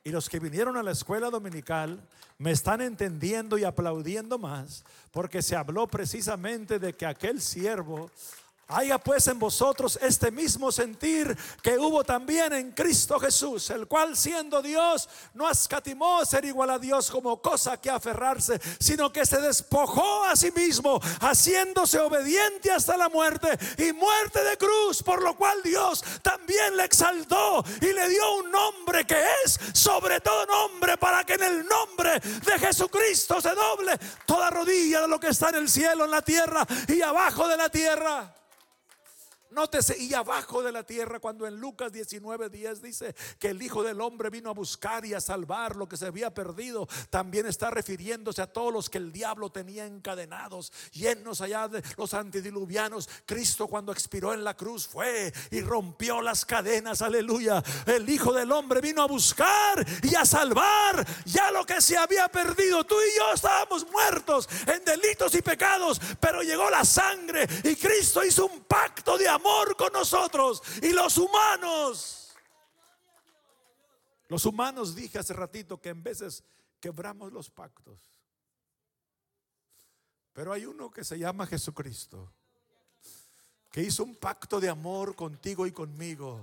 [0.04, 2.06] Y los que vinieron a la escuela dominical
[2.38, 8.12] me están entendiendo y aplaudiendo más porque se habló precisamente de que aquel siervo
[8.67, 14.15] Haya pues en vosotros este mismo sentir que hubo también en Cristo Jesús, el cual
[14.15, 19.41] siendo Dios no escatimó ser igual a Dios como cosa que aferrarse, sino que se
[19.41, 25.36] despojó a sí mismo, haciéndose obediente hasta la muerte y muerte de cruz, por lo
[25.36, 30.97] cual Dios también le exaltó y le dio un nombre que es sobre todo nombre,
[30.97, 35.49] para que en el nombre de Jesucristo se doble toda rodilla de lo que está
[35.49, 38.34] en el cielo, en la tierra y abajo de la tierra.
[39.54, 43.84] Nótese, y abajo de la tierra, cuando en Lucas 19, 10 dice que el Hijo
[43.84, 47.70] del Hombre vino a buscar y a salvar lo que se había perdido, también está
[47.70, 53.08] refiriéndose a todos los que el diablo tenía encadenados, llenos allá de los antediluvianos.
[53.28, 57.62] Cristo cuando expiró en la cruz fue y rompió las cadenas, aleluya.
[57.86, 62.28] El Hijo del Hombre vino a buscar y a salvar ya lo que se había
[62.28, 62.84] perdido.
[62.86, 68.24] Tú y yo estábamos muertos en delitos y pecados, pero llegó la sangre y Cristo
[68.24, 70.62] hizo un pacto de amor amor con nosotros.
[70.82, 72.34] Y los humanos,
[74.30, 76.44] los humanos dije hace ratito que en veces
[76.80, 78.00] quebramos los pactos.
[80.34, 82.32] Pero hay uno que se llama Jesucristo,
[83.72, 86.42] que hizo un pacto de amor contigo y conmigo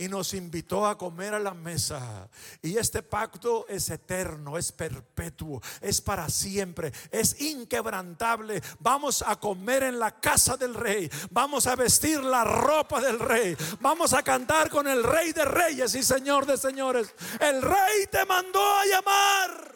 [0.00, 2.26] y nos invitó a comer a la mesa.
[2.62, 8.62] Y este pacto es eterno, es perpetuo, es para siempre, es inquebrantable.
[8.78, 13.54] Vamos a comer en la casa del rey, vamos a vestir la ropa del rey,
[13.80, 17.14] vamos a cantar con el rey de reyes y señor de señores.
[17.38, 19.74] El rey te mandó a llamar.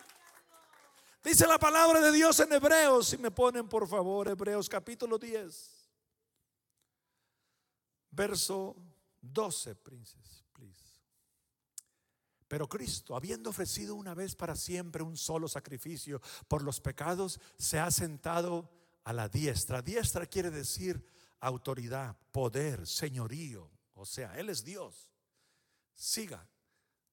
[1.23, 5.91] Dice la palabra de Dios en Hebreos, si me ponen por favor, Hebreos capítulo 10,
[8.11, 8.75] verso
[9.33, 11.01] 12, princes, please.
[12.49, 17.79] Pero Cristo, habiendo ofrecido una vez para siempre un solo sacrificio por los pecados, se
[17.79, 18.71] ha sentado
[19.05, 19.83] a la diestra.
[19.83, 21.05] Diestra quiere decir
[21.41, 23.71] autoridad, poder, señorío.
[23.95, 25.11] O sea, Él es Dios.
[25.95, 26.47] Siga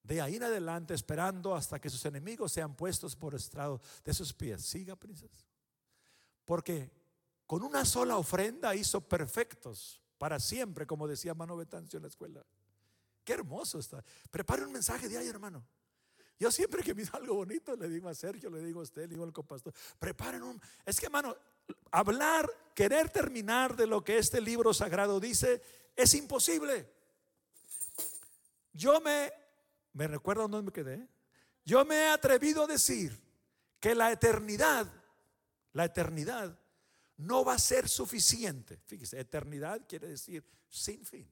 [0.04, 4.34] de ahí en adelante esperando hasta que sus enemigos sean puestos por estrado de sus
[4.34, 4.64] pies.
[4.64, 5.46] Siga, princesa.
[6.46, 6.92] Porque
[7.46, 12.46] con una sola ofrenda hizo perfectos para siempre, como decía Mano Betancio en la escuela.
[13.24, 14.06] Qué hermoso está.
[14.30, 15.66] Prepare un mensaje de ahí, hermano.
[16.38, 19.08] Yo siempre que me algo bonito le digo a Sergio, le digo a usted, le
[19.08, 20.62] digo al compastor, preparen un...
[20.86, 21.36] Es que, hermano,
[21.90, 25.60] hablar, querer terminar de lo que este libro sagrado dice,
[25.96, 26.88] es imposible.
[28.74, 29.34] Yo me,
[29.94, 31.08] me recuerdo dónde me quedé,
[31.66, 33.20] yo me he atrevido a decir
[33.80, 34.86] que la eternidad,
[35.74, 36.61] la eternidad
[37.22, 38.80] no va a ser suficiente.
[38.88, 41.30] Fíjese, eternidad quiere decir sin fin.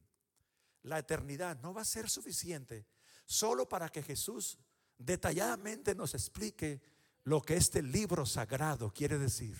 [0.84, 2.86] La eternidad no va a ser suficiente
[3.25, 4.58] solo para que Jesús
[4.97, 6.82] detalladamente nos explique
[7.23, 9.58] lo que este libro sagrado quiere decir.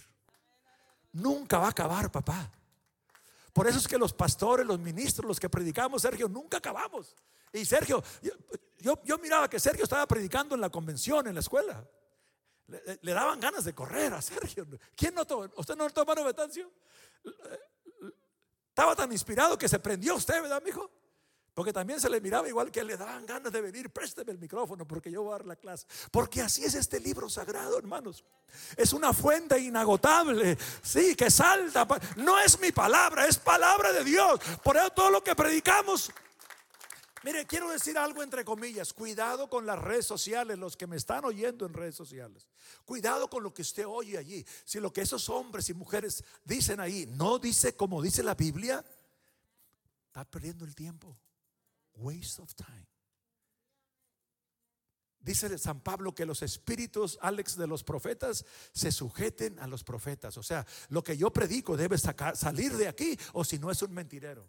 [1.14, 2.52] Nunca va a acabar, papá.
[3.52, 7.16] Por eso es que los pastores, los ministros, los que predicamos, Sergio, nunca acabamos.
[7.52, 8.04] Y Sergio,
[8.80, 11.84] yo, yo miraba que Sergio estaba predicando en la convención, en la escuela.
[13.02, 14.68] Le, daban ganas de correr a Sergio.
[14.96, 15.50] ¿Quién notó?
[15.56, 16.72] ¿Usted no notó, hermano Betancio?
[18.70, 20.90] Estaba tan inspirado que se prendió usted, ¿verdad, mijo?
[21.54, 24.88] Porque también se le miraba igual que le daban ganas de venir, présteme el micrófono
[24.88, 25.86] porque yo voy a dar la clase.
[26.10, 28.24] Porque así es este libro sagrado, hermanos.
[28.78, 31.86] Es una fuente inagotable, sí, que salta.
[32.16, 34.40] No es mi palabra, es palabra de Dios.
[34.64, 36.12] Por eso todo lo que predicamos
[37.24, 38.94] Mire, quiero decir algo entre comillas.
[38.94, 42.48] Cuidado con las redes sociales, los que me están oyendo en redes sociales.
[42.86, 44.46] Cuidado con lo que usted oye allí.
[44.64, 48.86] Si lo que esos hombres y mujeres dicen ahí no dice como dice la Biblia,
[50.08, 51.18] está perdiendo el tiempo.
[51.96, 52.88] Waste of time.
[55.20, 60.38] Dice San Pablo que los espíritus, Alex, de los profetas se sujeten a los profetas.
[60.38, 63.94] O sea, lo que yo predico debe salir de aquí o si no es un
[63.94, 64.48] mentirero.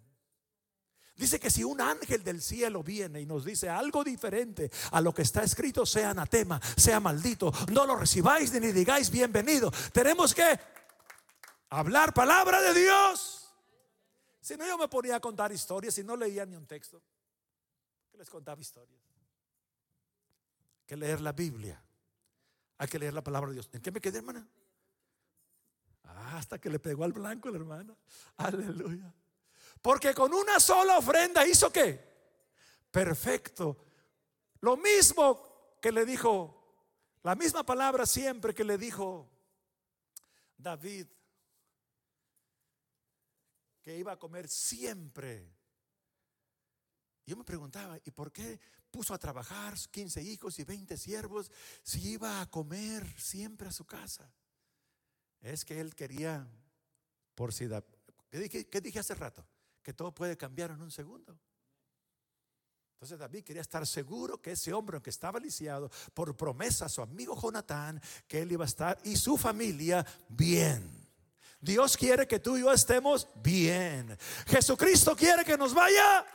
[1.20, 5.12] Dice que si un ángel del cielo viene y nos dice algo diferente a lo
[5.12, 9.70] que está escrito, sea anatema, sea maldito, no lo recibáis ni digáis bienvenido.
[9.92, 10.58] Tenemos que
[11.68, 13.52] hablar palabra de Dios.
[14.40, 17.02] Si no, yo me ponía a contar historias y no leía ni un texto.
[18.10, 19.02] Que les contaba historias.
[20.78, 21.84] Hay que leer la Biblia.
[22.78, 23.68] Hay que leer la palabra de Dios.
[23.74, 24.48] ¿En qué me quedé, hermana?
[26.04, 27.94] Ah, hasta que le pegó al blanco la hermana.
[28.38, 29.14] Aleluya.
[29.82, 31.98] Porque con una sola ofrenda hizo qué?
[32.90, 33.86] Perfecto.
[34.60, 36.60] Lo mismo que le dijo,
[37.22, 39.30] la misma palabra siempre que le dijo
[40.56, 41.06] David,
[43.80, 45.50] que iba a comer siempre.
[47.24, 51.50] Yo me preguntaba, ¿y por qué puso a trabajar 15 hijos y 20 siervos
[51.82, 54.30] si iba a comer siempre a su casa?
[55.40, 56.46] Es que él quería,
[57.34, 57.66] por si...
[58.28, 59.46] ¿Qué dije hace rato?
[59.82, 61.38] Que todo puede cambiar en un segundo.
[62.94, 67.00] Entonces David quería estar seguro que ese hombre, aunque estaba lisiado, por promesa a su
[67.00, 71.08] amigo Jonatán, que él iba a estar y su familia bien.
[71.60, 74.18] Dios quiere que tú y yo estemos bien.
[74.46, 76.26] Jesucristo quiere que nos vaya.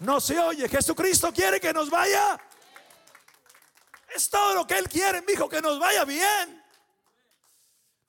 [0.00, 0.68] No se oye.
[0.68, 2.38] Jesucristo quiere que nos vaya.
[4.14, 6.62] Es todo lo que Él quiere, mi hijo, que nos vaya bien.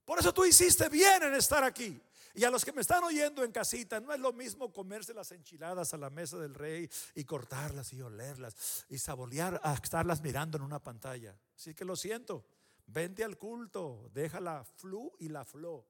[0.03, 2.01] Por eso tú hiciste bien en estar aquí.
[2.37, 5.31] Y a los que me están oyendo en casita, no es lo mismo comerse las
[5.31, 10.55] enchiladas a la mesa del rey y cortarlas y olerlas y saborear a estarlas mirando
[10.55, 11.35] en una pantalla.
[11.55, 12.45] Así que lo siento,
[12.85, 15.83] vente al culto, deja la flu y la flo.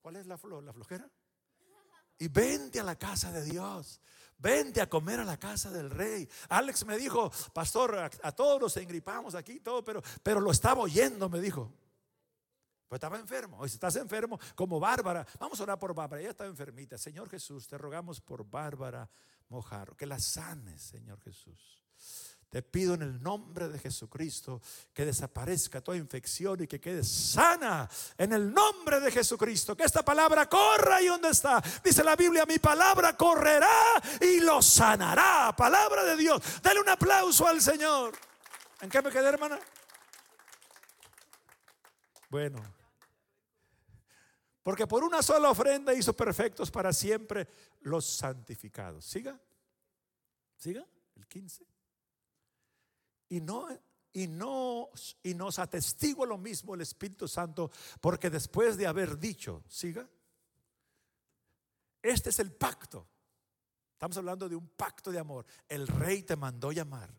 [0.00, 0.60] ¿Cuál es la flo?
[0.60, 1.10] ¿La flojera?
[2.20, 4.00] Y vente a la casa de Dios.
[4.38, 6.28] Vente a comer a la casa del rey.
[6.50, 11.28] Alex me dijo, pastor, a, todos nos engripamos aquí, todo, pero, pero lo estaba oyendo,
[11.28, 11.72] me dijo.
[12.94, 13.66] Pues estaba enfermo.
[13.66, 16.20] Si estás enfermo, como Bárbara, vamos a orar por Bárbara.
[16.20, 16.96] Ella estaba enfermita.
[16.96, 19.10] Señor Jesús, te rogamos por Bárbara
[19.48, 19.96] Mojarro.
[19.96, 21.82] Que la sanes, Señor Jesús.
[22.48, 27.90] Te pido en el nombre de Jesucristo que desaparezca toda infección y que quede sana
[28.16, 29.76] en el nombre de Jesucristo.
[29.76, 31.60] Que esta palabra corra y donde está.
[31.82, 35.52] Dice la Biblia, mi palabra correrá y lo sanará.
[35.56, 36.40] Palabra de Dios.
[36.62, 38.14] Dale un aplauso al Señor.
[38.82, 39.58] ¿En qué me quedé, hermana?
[42.30, 42.62] Bueno,
[44.64, 47.46] porque por una sola ofrenda hizo perfectos para siempre
[47.82, 49.04] los santificados.
[49.04, 49.38] Siga,
[50.56, 50.84] siga,
[51.16, 51.66] el 15.
[53.28, 53.68] Y no,
[54.14, 54.88] y no,
[55.22, 60.08] y nos atestigua lo mismo el Espíritu Santo, porque después de haber dicho, siga,
[62.00, 63.06] este es el pacto.
[63.92, 65.44] Estamos hablando de un pacto de amor.
[65.68, 67.14] El rey te mandó llamar.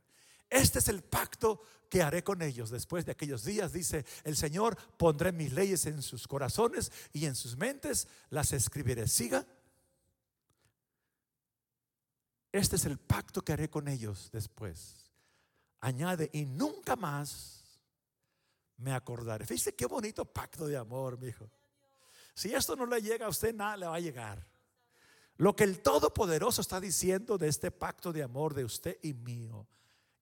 [0.50, 4.78] Este es el pacto que haré con ellos después de aquellos días, dice el Señor,
[4.98, 9.08] pondré mis leyes en sus corazones y en sus mentes las escribiré.
[9.08, 9.46] Siga.
[12.52, 15.12] Este es el pacto que haré con ellos después.
[15.82, 17.82] Añade, y nunca más
[18.78, 19.46] me acordaré.
[19.46, 21.50] Fíjese qué bonito pacto de amor, mi hijo.
[22.34, 24.46] Si esto no le llega a usted, nada le va a llegar.
[25.38, 29.68] Lo que el Todopoderoso está diciendo de este pacto de amor de usted y mío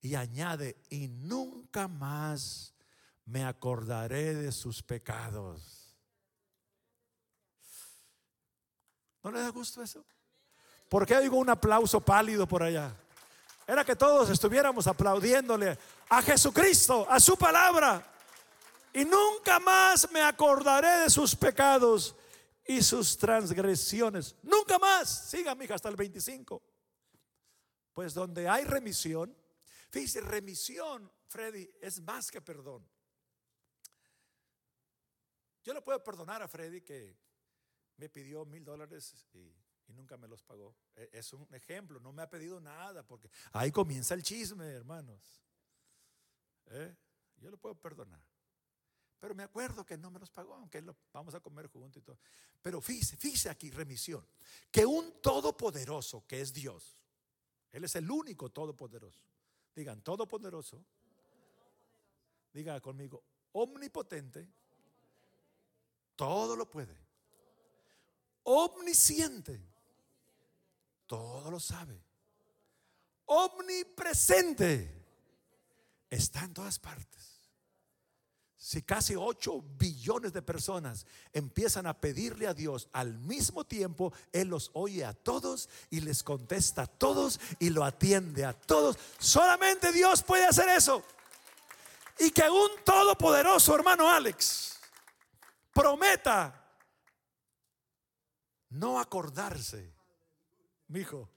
[0.03, 2.73] y añade, y nunca más
[3.23, 5.97] me acordaré de sus pecados.
[9.23, 10.05] ¿No le da gusto eso?
[10.89, 12.93] ¿Por qué oigo un aplauso pálido por allá?
[13.65, 18.05] Era que todos estuviéramos aplaudiéndole a Jesucristo, a su palabra.
[18.91, 22.13] Y nunca más me acordaré de sus pecados
[22.65, 24.35] y sus transgresiones.
[24.43, 25.29] Nunca más.
[25.29, 26.61] Siga, mija, hasta el 25.
[27.93, 29.33] Pues donde hay remisión,
[29.93, 32.83] Fíjese, remisión, Freddy, es más que perdón.
[35.63, 37.15] Yo le puedo perdonar a Freddy que
[37.97, 39.53] me pidió mil dólares y,
[39.89, 40.75] nunca me los pagó.
[40.95, 45.39] E, es un ejemplo, no me ha pedido nada porque ahí comienza el chisme, hermanos.
[46.71, 46.97] ¿Eh?
[47.37, 48.25] Yo le puedo perdonar.
[49.19, 52.03] Pero me acuerdo que no me los pagó, aunque lo, vamos a comer juntos y
[52.03, 52.17] todo.
[52.63, 54.27] Pero fíjese, fíjese aquí, remisión.
[54.71, 56.97] Que un todopoderoso, que es Dios,
[57.71, 59.32] Él es el único todopoderoso.
[59.75, 60.85] Digan, todopoderoso.
[62.53, 64.47] Diga conmigo, omnipotente.
[66.15, 66.95] Todo lo puede.
[68.43, 69.59] Omnisciente.
[71.07, 71.99] Todo lo sabe.
[73.25, 75.03] Omnipresente.
[76.09, 77.32] Está en todas partes.
[78.63, 84.47] Si casi 8 billones de personas empiezan a pedirle a Dios al mismo tiempo, Él
[84.47, 88.97] los oye a todos y les contesta a todos y lo atiende a todos.
[89.19, 91.03] Solamente Dios puede hacer eso.
[92.19, 94.79] Y que un todopoderoso hermano Alex
[95.73, 96.65] prometa
[98.69, 99.93] no acordarse,
[100.87, 101.29] mi hijo.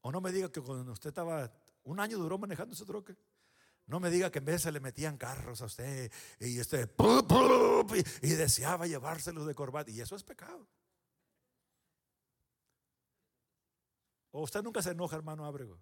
[0.00, 1.52] O no me diga que cuando usted estaba,
[1.84, 3.14] un año duró manejando ese troque.
[3.86, 6.10] No me diga que en vez se le metían carros a usted
[6.40, 6.90] y usted
[8.22, 9.90] y, deseaba llevárselos de corbata.
[9.90, 10.66] Y eso es pecado.
[14.30, 15.78] ¿O usted nunca se enoja, hermano Ábrego?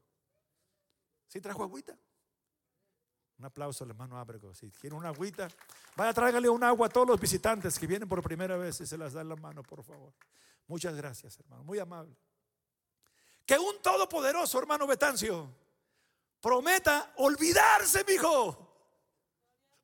[1.28, 1.96] ¿Sí trajo agüita?
[3.38, 4.52] Un aplauso al hermano Ábrego.
[4.54, 5.48] Si quiere una agüita,
[5.96, 8.98] vaya, tráigale un agua a todos los visitantes que vienen por primera vez y se
[8.98, 10.12] las da en la mano, por favor.
[10.66, 11.62] Muchas gracias, hermano.
[11.64, 12.16] Muy amable.
[13.46, 15.48] Que un todopoderoso, hermano Betancio,
[16.40, 18.66] prometa olvidarse, mi hijo.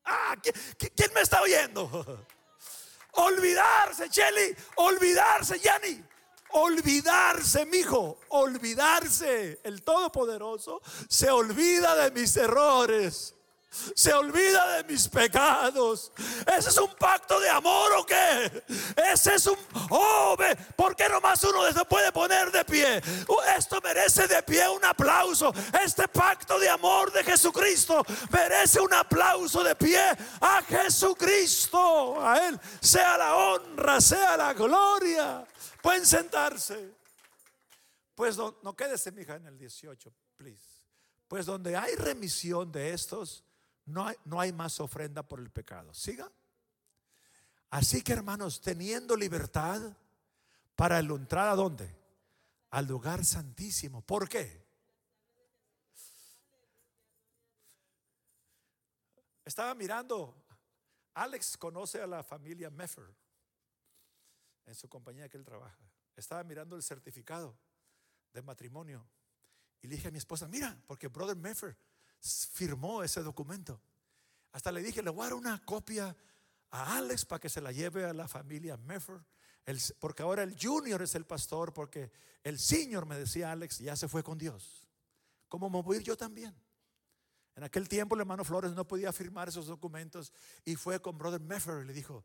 [0.04, 2.26] Ah, ¿quién, me está oyendo?
[3.12, 6.02] Olvidarse, Chelly, olvidarse, Yanni.
[6.50, 9.61] Olvidarse, mi hijo, olvidarse.
[9.64, 13.36] El Todopoderoso se olvida de mis errores
[13.71, 16.12] se olvida de mis pecados.
[16.47, 18.64] ¿Ese es un pacto de amor o qué?
[19.12, 19.59] Ese es un...
[19.91, 20.37] Oh,
[20.75, 23.03] ¿por qué nomás uno se puede poner de pie?
[23.29, 25.53] Uh, esto merece de pie un aplauso.
[25.83, 30.01] Este pacto de amor de Jesucristo merece un aplauso de pie
[30.41, 32.21] a Jesucristo.
[32.21, 35.47] A Él sea la honra, sea la gloria.
[35.83, 36.95] Pueden sentarse.
[38.14, 40.64] Pues no, no quédese, mija, en el 18, please.
[41.29, 43.45] Pues donde hay remisión de estos,
[43.87, 45.95] no hay, no hay más ofrenda por el pecado.
[45.95, 46.30] Siga.
[47.70, 49.80] Así que hermanos, teniendo libertad
[50.74, 51.95] para el entrar a dónde?
[52.70, 54.03] Al lugar santísimo.
[54.03, 54.64] ¿Por qué?
[59.45, 60.34] Estaba mirando,
[61.14, 63.14] Alex conoce a la familia Meffer
[64.66, 65.78] en su compañía que él trabaja.
[66.16, 67.57] Estaba mirando el certificado
[68.32, 69.07] de matrimonio
[69.80, 71.76] y le dije a mi esposa, mira, porque Brother Meffer
[72.21, 73.81] firmó ese documento.
[74.53, 76.17] Hasta le dije, le voy a dar una copia
[76.71, 79.21] a Alex para que se la lleve a la familia Meffer.
[79.99, 82.11] porque ahora el junior es el pastor, porque
[82.43, 84.89] el senior, me decía Alex, ya se fue con Dios.
[85.49, 86.55] ¿Cómo me voy a ir yo también?
[87.55, 90.33] En aquel tiempo el hermano Flores no podía firmar esos documentos
[90.64, 92.25] y fue con Brother Meffer y le dijo,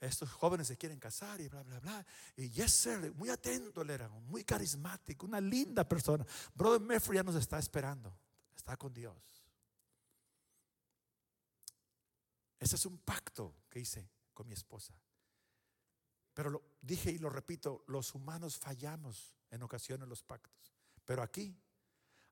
[0.00, 2.06] estos jóvenes se quieren casar y bla, bla, bla.
[2.36, 6.26] Y yes, sir, muy atento él era, muy carismático, una linda persona.
[6.54, 8.12] Brother Meffer ya nos está esperando,
[8.56, 9.16] está con Dios.
[12.58, 14.94] Ese es un pacto que hice con mi esposa.
[16.34, 20.72] Pero lo dije y lo repito, los humanos fallamos en ocasiones los pactos.
[21.04, 21.54] Pero aquí,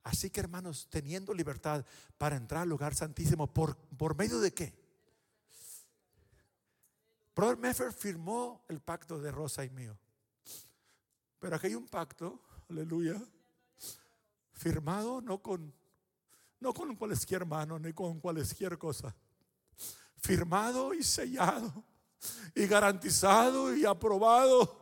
[0.05, 1.85] así que hermanos, teniendo libertad
[2.17, 4.81] para entrar al lugar santísimo, ¿por, por medio de qué?
[7.35, 9.99] Brother Meffer firmó el pacto de Rosa y mío.
[11.39, 13.21] Pero aquí hay un pacto, aleluya,
[14.53, 15.75] firmado no con,
[16.61, 19.15] no con cualquier mano ni con cualquier cosa
[20.21, 21.85] firmado y sellado
[22.55, 24.79] y garantizado y aprobado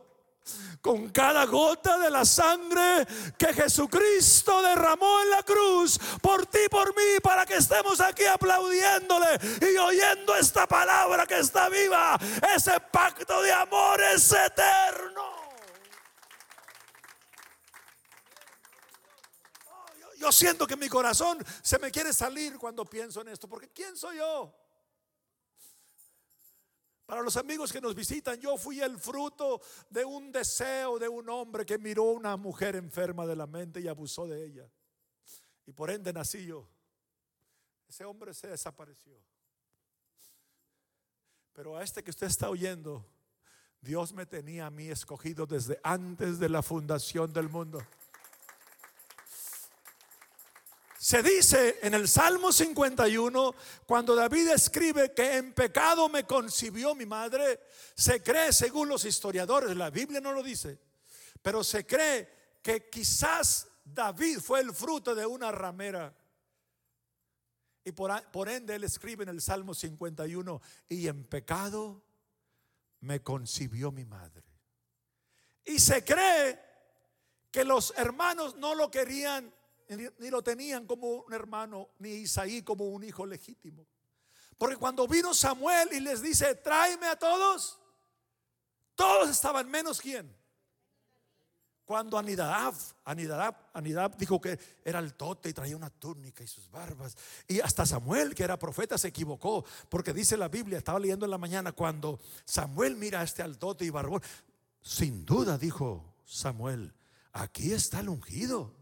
[0.81, 3.05] con cada gota de la sangre
[3.37, 9.39] que Jesucristo derramó en la cruz por ti por mí para que estemos aquí aplaudiéndole
[9.61, 12.17] y oyendo esta palabra que está viva.
[12.55, 15.38] Ese pacto de amor es eterno.
[20.19, 23.95] Yo siento que mi corazón se me quiere salir cuando pienso en esto, porque ¿quién
[23.95, 24.53] soy yo?
[27.05, 31.27] Para los amigos que nos visitan, yo fui el fruto de un deseo de un
[31.29, 34.69] hombre que miró a una mujer enferma de la mente y abusó de ella.
[35.65, 36.69] Y por ende nací yo.
[37.87, 39.19] Ese hombre se desapareció.
[41.53, 43.03] Pero a este que usted está oyendo,
[43.81, 47.81] Dios me tenía a mí escogido desde antes de la fundación del mundo.
[51.01, 57.05] Se dice en el Salmo 51, cuando David escribe que en pecado me concibió mi
[57.05, 57.61] madre,
[57.95, 60.77] se cree, según los historiadores, la Biblia no lo dice,
[61.41, 66.13] pero se cree que quizás David fue el fruto de una ramera.
[67.85, 72.03] Y por, por ende él escribe en el Salmo 51, y en pecado
[72.99, 74.43] me concibió mi madre.
[75.63, 76.59] Y se cree
[77.51, 79.53] que los hermanos no lo querían
[79.89, 83.85] ni lo tenían como un hermano, ni Isaí como un hijo legítimo.
[84.57, 87.79] Porque cuando vino Samuel y les dice, tráeme a todos,
[88.93, 90.37] todos estaban menos quién.
[91.85, 92.75] Cuando Anidab,
[93.05, 97.17] Anidab, Anidab dijo que era el tote y traía una túnica y sus barbas.
[97.47, 99.65] Y hasta Samuel, que era profeta, se equivocó.
[99.87, 103.85] Porque dice la Biblia, estaba leyendo en la mañana, cuando Samuel mira a este altote
[103.85, 104.21] y barbón,
[104.81, 106.93] sin duda dijo Samuel,
[107.31, 108.78] aquí está el ungido.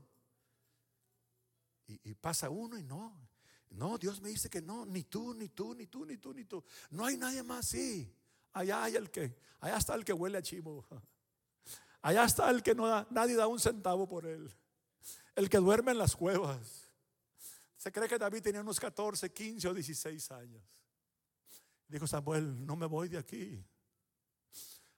[1.88, 3.30] Y, pasa uno y no.
[3.70, 6.46] No, Dios me dice que no, ni tú, ni tú, ni tú, ni tú, ni
[6.46, 6.64] tú.
[6.92, 8.14] No hay nadie más, sí.
[8.54, 10.86] Allá hay el que, allá está el que huele a chivo.
[12.02, 14.50] Allá está el que no da, nadie da un centavo por él.
[15.36, 16.90] El que duerme en las cuevas.
[17.76, 20.64] Se cree que David tenía unos 14, 15 o 16 años.
[21.88, 23.62] Dijo Samuel, no me voy de aquí.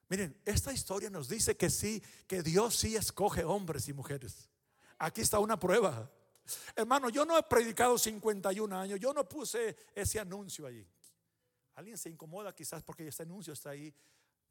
[0.10, 4.50] Miren, esta historia nos dice que sí, que Dios sí escoge hombres y mujeres.
[4.98, 6.12] Aquí está una prueba.
[6.76, 10.88] Hermano, yo no he predicado 51 años, yo no puse ese anuncio allí.
[11.76, 13.94] Alguien se incomoda quizás porque ese anuncio está ahí.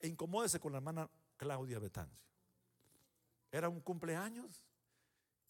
[0.00, 2.18] E incomódese con la hermana Claudia Betancio.
[3.50, 4.64] Era un cumpleaños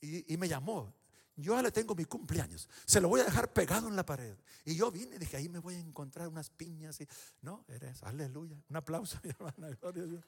[0.00, 0.92] y, me llamó.
[1.36, 2.68] Yo ya le tengo mi cumpleaños.
[2.84, 4.36] Se lo voy a dejar pegado en la pared.
[4.64, 7.00] Y yo vine y dije, ahí me voy a encontrar unas piñas.
[7.00, 7.08] Y,
[7.42, 8.56] no, eres, aleluya.
[8.68, 9.76] Un aplauso, mi hermana.
[9.80, 10.24] Gloria a Dios.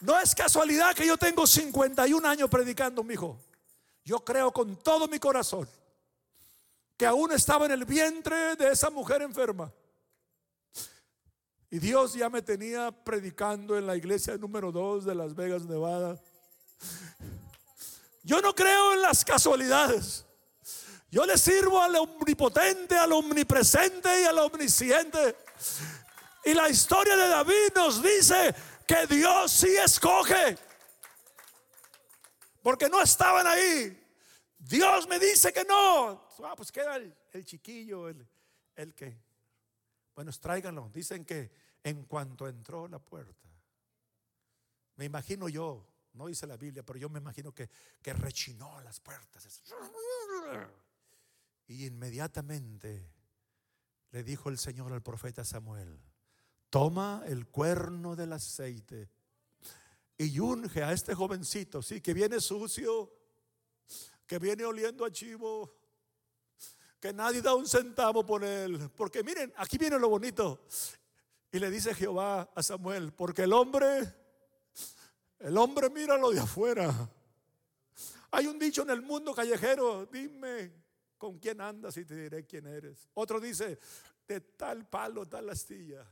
[0.00, 3.38] No es casualidad que yo tengo 51 años predicando, mi hijo.
[4.06, 5.68] Yo creo con todo mi corazón
[6.96, 9.70] que aún estaba en el vientre de esa mujer enferma.
[11.68, 16.22] Y Dios ya me tenía predicando en la iglesia número 2 de Las Vegas, Nevada.
[18.22, 20.24] Yo no creo en las casualidades.
[21.10, 25.36] Yo le sirvo al omnipotente, al omnipresente y al omnisciente.
[26.44, 28.54] Y la historia de David nos dice
[28.86, 30.56] que Dios sí escoge
[32.66, 33.96] porque no estaban ahí.
[34.58, 36.28] Dios me dice que no.
[36.42, 38.26] Ah, pues queda el, chiquillo, el,
[38.74, 39.22] el, que.
[40.16, 40.90] Bueno, tráiganlo.
[40.92, 41.48] Dicen que
[41.84, 43.48] en cuanto entró la puerta,
[44.96, 47.70] me imagino yo, no dice la Biblia, pero yo me imagino que,
[48.02, 49.62] que rechinó las puertas.
[51.68, 53.12] Y inmediatamente
[54.10, 56.00] le dijo el Señor al profeta Samuel,
[56.68, 59.08] toma el cuerno del aceite
[60.18, 63.12] y unge a este jovencito, sí, que viene sucio,
[64.26, 65.74] que viene oliendo a chivo,
[66.98, 68.90] que nadie da un centavo por él.
[68.96, 70.64] Porque miren, aquí viene lo bonito.
[71.52, 74.12] Y le dice Jehová a Samuel, porque el hombre,
[75.38, 77.10] el hombre mira lo de afuera.
[78.32, 80.72] Hay un dicho en el mundo callejero, dime
[81.16, 83.08] con quién andas y te diré quién eres.
[83.14, 83.78] Otro dice,
[84.26, 86.06] de tal palo, tal astilla.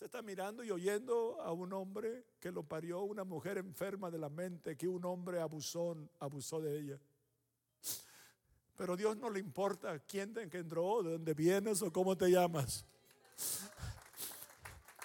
[0.00, 4.16] Usted está mirando y oyendo a un hombre que lo parió una mujer enferma de
[4.16, 5.94] la mente, que un hombre abusó,
[6.62, 6.98] de ella.
[8.78, 12.86] Pero Dios no le importa quién te engendró, de dónde vienes o cómo te llamas.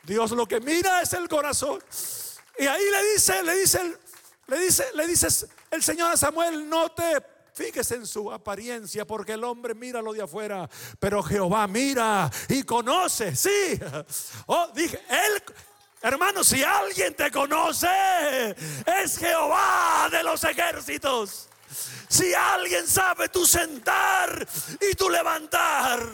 [0.03, 1.81] Dios lo que mira es el corazón.
[2.57, 3.97] Y ahí le dice, le dice,
[4.47, 5.27] le dice, le dice
[5.71, 7.21] el Señor a Samuel, no te
[7.55, 12.63] Fíjese en su apariencia, porque el hombre mira lo de afuera, pero Jehová mira y
[12.63, 13.33] conoce.
[13.33, 13.79] Sí.
[14.47, 15.41] Oh, dije, él,
[16.01, 17.87] hermano, si alguien te conoce,
[19.01, 21.47] es Jehová de los ejércitos.
[22.09, 24.45] Si alguien sabe tu sentar
[24.81, 26.05] y tu levantar.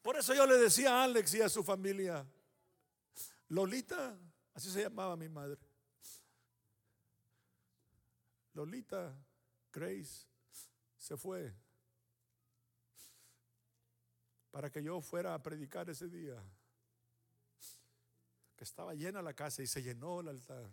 [0.00, 2.24] Por eso yo le decía a Alex y a su familia,
[3.48, 4.16] Lolita,
[4.54, 5.69] así se llamaba mi madre.
[8.54, 9.16] Lolita
[9.72, 10.26] Grace
[10.96, 11.54] se fue
[14.50, 16.42] para que yo fuera a predicar ese día.
[18.56, 20.70] Que estaba llena la casa y se llenó el altar.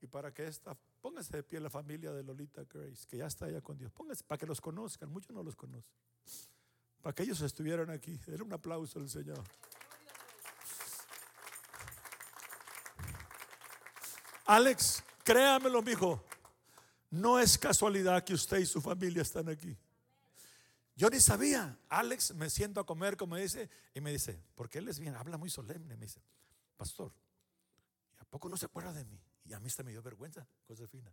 [0.00, 3.46] Y para que esta, póngase de pie la familia de Lolita Grace, que ya está
[3.46, 3.90] allá con Dios.
[3.92, 5.94] Póngase para que los conozcan, muchos no los conocen.
[7.00, 8.20] Para que ellos estuvieran aquí.
[8.26, 9.42] Era un aplauso al Señor.
[14.44, 16.24] Alex, Créamelo, mijo.
[17.10, 19.76] No es casualidad que usted y su familia están aquí.
[20.94, 21.76] Yo ni sabía.
[21.88, 25.36] Alex me siento a comer, como dice, y me dice, porque él es bien, habla
[25.36, 25.96] muy solemne.
[25.96, 26.22] Me dice,
[26.76, 27.12] Pastor,
[28.18, 29.20] ¿a poco no se acuerda de mí?
[29.44, 31.12] Y a mí se me dio vergüenza, Josefina.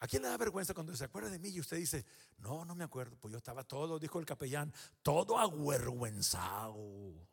[0.00, 2.04] ¿A quién le da vergüenza cuando se acuerda de mí y usted dice,
[2.38, 3.16] no, no me acuerdo?
[3.20, 7.28] Pues yo estaba todo, dijo el capellán, todo avergüenzado.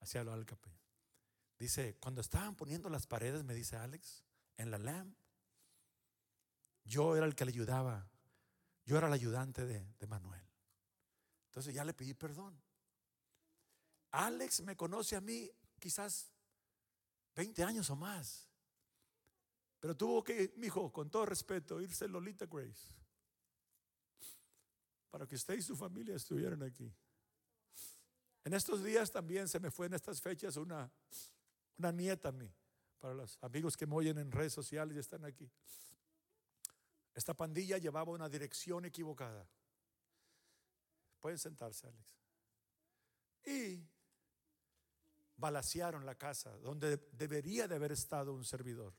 [0.00, 0.78] Así hablaba el capellán.
[1.58, 4.23] Dice, cuando estaban poniendo las paredes, me dice Alex,
[4.56, 5.14] en la LAM.
[6.84, 8.08] Yo era el que le ayudaba.
[8.84, 10.46] Yo era el ayudante de, Manuel.
[11.46, 12.60] Entonces ya le pedí perdón.
[14.10, 16.30] Alex me conoce a mí quizás
[17.34, 18.48] 20 años o más.
[19.80, 22.94] Pero tuvo que, mi hijo, con todo respeto, irse Lolita Grace.
[25.10, 26.92] Para que usted y su familia estuvieran aquí.
[28.44, 30.90] En estos días también se me fue en estas fechas una,
[31.78, 32.52] una nieta a mí.
[33.04, 35.46] Para los amigos que me oyen en redes sociales y están aquí.
[37.12, 39.46] Esta pandilla llevaba una dirección equivocada.
[41.20, 42.16] Pueden sentarse, Alex.
[43.44, 43.86] Y
[45.36, 48.94] balacearon la casa donde debería de haber estado un servidor.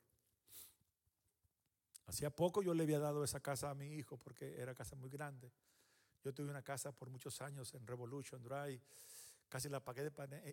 [2.06, 5.10] Hacía poco yo le había dado esa casa a mi hijo porque era casa muy
[5.10, 5.51] grande.
[6.24, 8.84] Yo tuve una casa por muchos años en Revolution Drive
[9.50, 10.12] casi la pagué de,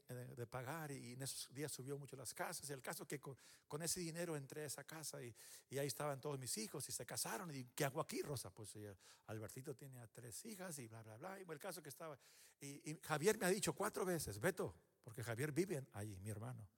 [0.09, 2.69] eh, pagar y en esos días subió mucho las casas.
[2.69, 3.37] Y el caso que con,
[3.83, 5.35] ese dinero entré a esa casa y,
[5.71, 7.55] ahí estaban todos mis hijos y se casaron.
[7.55, 8.51] ¿Y qué hago aquí, Rosa?
[8.51, 11.41] Pues eh, Albertito tiene a tres hijas y bla, bla, bla.
[11.41, 12.19] Y el caso que estaba.
[12.61, 16.69] Y, Javier me ha dicho cuatro veces, Beto, porque Javier vive allí, mi hermano.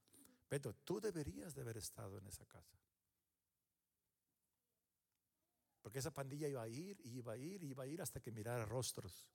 [0.48, 2.78] Beto, tú deberías de haber estado en esa casa.
[5.82, 8.20] Porque esa pandilla iba a ir, y iba a ir, y iba a ir hasta
[8.20, 9.28] que mirara rostros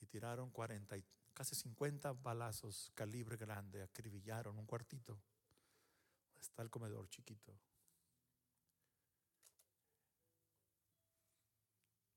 [0.00, 0.96] y tiraron 40,
[1.32, 5.20] casi 50 balazos calibre grande, acribillaron un cuartito.
[6.40, 7.52] Está el comedor chiquito.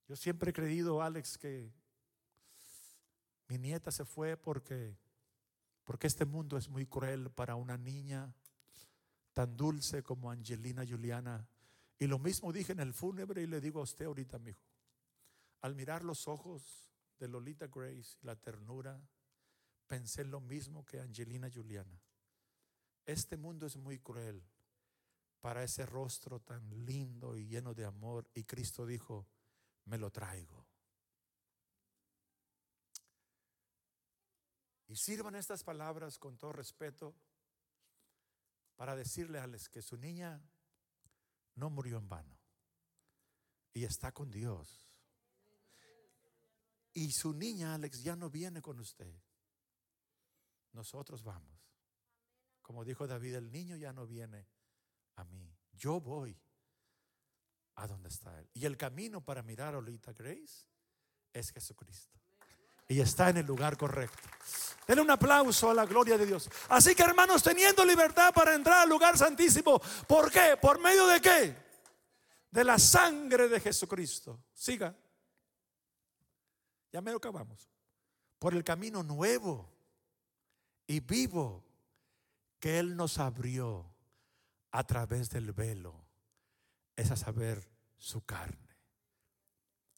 [0.08, 1.72] Yo siempre he creído, Alex, que
[3.48, 4.98] mi nieta se fue porque
[5.84, 8.34] porque este mundo es muy cruel para una niña
[9.34, 11.48] tan dulce como Angelina Juliana.
[12.00, 14.62] Y lo mismo dije en el fúnebre y le digo a usted ahorita, mi hijo.
[15.62, 16.91] Al mirar los ojos
[17.22, 19.00] de Lolita Grace, la ternura,
[19.86, 22.02] pensé lo mismo que Angelina Juliana.
[23.06, 24.44] Este mundo es muy cruel
[25.40, 28.28] para ese rostro tan lindo y lleno de amor.
[28.34, 29.28] Y Cristo dijo,
[29.86, 30.66] me lo traigo.
[34.88, 37.14] Y sirvan estas palabras con todo respeto
[38.76, 40.42] para decirle a Alex que su niña
[41.54, 42.40] no murió en vano
[43.74, 44.91] y está con Dios.
[46.94, 49.14] Y su niña, Alex, ya no viene con usted.
[50.74, 51.60] Nosotros vamos.
[52.62, 54.48] Como dijo David, el niño ya no viene
[55.16, 55.54] a mí.
[55.74, 56.38] Yo voy
[57.76, 58.50] a donde está Él.
[58.54, 60.68] Y el camino para mirar a Olita Grace
[61.34, 62.20] es Jesucristo.
[62.88, 64.28] Y está en el lugar correcto.
[64.86, 66.50] Denle un aplauso a la gloria de Dios.
[66.68, 70.58] Así que hermanos, teniendo libertad para entrar al lugar santísimo, ¿por qué?
[70.62, 71.56] ¿Por medio de qué?
[72.50, 74.44] De la sangre de Jesucristo.
[74.54, 74.94] Siga.
[76.92, 77.70] Ya me lo acabamos.
[78.40, 79.72] Por el camino nuevo
[80.88, 81.64] y vivo
[82.60, 83.94] que Él nos abrió
[84.72, 86.06] a través del velo.
[86.96, 87.68] Es a saber
[87.98, 88.78] su carne.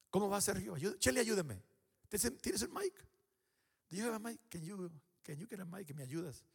[0.10, 0.76] ¿Cómo va a ser yo?
[0.98, 1.64] Chele, ayúdeme.
[2.10, 3.08] ¿Tienes el mic?
[4.14, 4.40] A mic?
[4.50, 4.92] Can you,
[5.24, 5.88] can you get a mic?
[5.88, 6.46] Que me ayudas.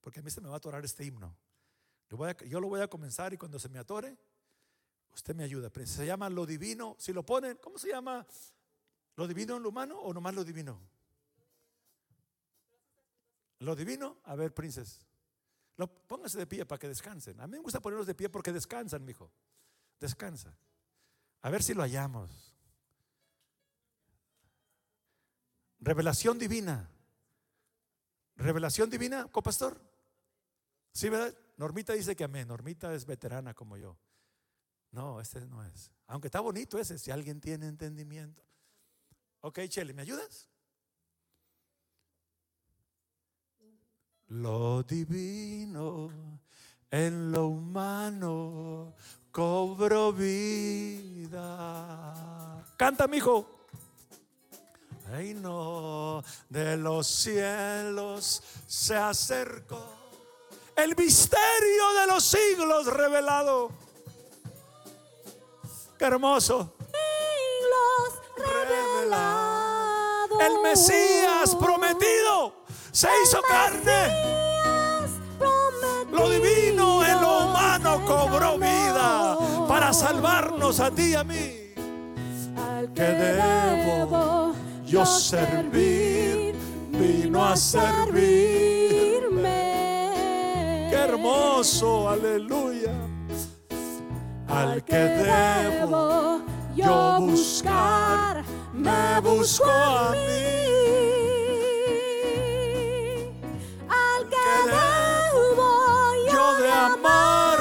[0.00, 1.36] Porque a mí se me va a atorar este himno.
[2.46, 4.16] yo lo voy a comenzar y cuando se me atore,
[5.12, 5.70] usted me ayuda.
[5.84, 6.96] Se llama Lo Divino.
[6.98, 8.26] Si lo ponen, ¿cómo se llama?
[9.18, 10.80] ¿Lo divino en lo humano o nomás lo divino?
[13.58, 14.18] ¿Lo divino?
[14.22, 15.04] A ver, princes.
[16.06, 17.40] póngase de pie para que descansen.
[17.40, 19.28] A mí me gusta ponerlos de pie porque descansan, mi hijo.
[19.98, 20.56] Descansa.
[21.42, 22.54] A ver si lo hallamos.
[25.80, 26.88] Revelación divina.
[28.36, 29.80] Revelación divina, copastor.
[30.92, 31.36] Sí, ¿verdad?
[31.56, 32.46] Normita dice que amén.
[32.46, 33.98] Normita es veterana como yo.
[34.92, 35.90] No, este no es.
[36.06, 38.48] Aunque está bonito ese, si alguien tiene entendimiento.
[39.40, 40.48] Ok, Chele, ¿me ayudas?
[44.28, 46.10] Lo divino
[46.90, 48.94] en lo humano
[49.30, 51.36] cobro vida.
[52.76, 53.48] Canta, mijo.
[55.36, 59.94] no de los cielos se acercó
[60.76, 63.70] el misterio de los siglos revelado.
[65.98, 66.77] Qué hermoso
[69.08, 70.40] revelado.
[70.40, 74.12] El Mesías prometido se hizo carne.
[76.10, 79.36] Lo divino en lo humano cobró vida
[79.68, 81.54] para salvarnos a ti y a mí.
[82.94, 84.54] Que debo
[84.84, 86.54] yo servir,
[86.90, 88.18] vino a servirme.
[90.90, 92.92] Qué hermoso, aleluya.
[94.48, 96.40] Al que debo
[96.74, 98.44] yo buscar,
[98.78, 100.16] me buscó a mí.
[103.88, 105.70] Al que debo
[106.32, 107.58] yo de amar,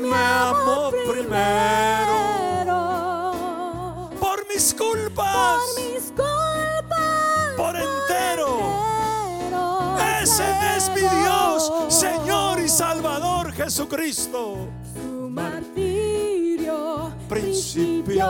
[0.00, 2.78] me amó primero.
[4.20, 8.50] Por mis culpas, por mis culpas, por entero.
[10.22, 10.44] Ese
[10.76, 14.68] es mi Dios, Señor y Salvador Jesucristo.
[14.94, 18.26] Su martirio principio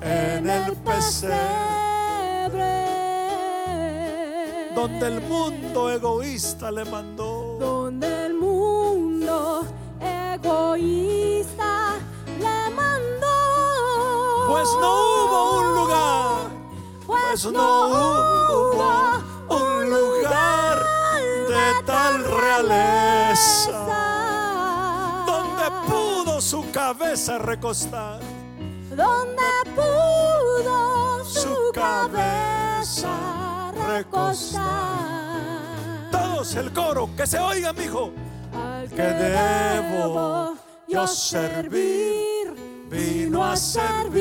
[0.00, 1.36] en el pesebre,
[4.74, 7.56] donde el mundo egoísta le mandó.
[7.58, 9.64] donde el mundo
[10.00, 11.96] egoísta
[12.38, 14.46] le mandó.
[14.48, 16.50] Pues no hubo un lugar,
[17.06, 20.78] pues no hubo un lugar
[21.48, 23.86] de tal realeza
[25.26, 28.29] donde pudo su cabeza recostar.
[29.00, 34.60] Donde pudo su cabeza recostar.
[36.10, 38.12] Todos el coro, que se oiga, mijo.
[38.54, 40.54] Al que debo
[40.88, 42.54] yo servir,
[42.90, 44.12] vino a servirme.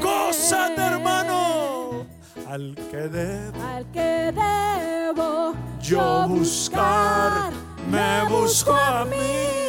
[0.00, 2.06] Gózate, hermano.
[2.48, 7.50] Al que debo Al que debo yo buscar,
[7.90, 9.65] me busco a mí.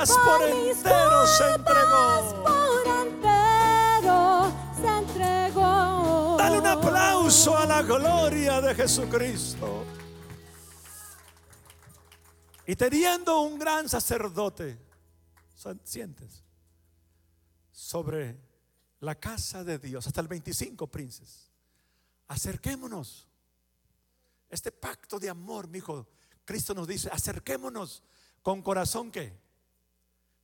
[0.00, 2.44] Culpas, por entero se entregó.
[2.44, 6.36] Por entero se entregó.
[6.38, 9.84] Dale un aplauso a la gloria de Jesucristo.
[12.66, 14.78] Y teniendo un gran sacerdote,
[15.82, 16.44] sientes,
[17.72, 18.38] sobre
[19.00, 21.50] la casa de Dios, hasta el 25, princes,
[22.28, 23.26] acerquémonos.
[24.48, 26.08] Este pacto de amor, mi hijo,
[26.44, 28.02] Cristo nos dice, acerquémonos
[28.42, 29.49] con corazón que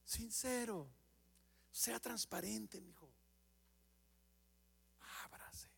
[0.07, 0.88] sincero,
[1.70, 3.12] sea transparente, mi hijo.
[5.24, 5.68] Ábrase.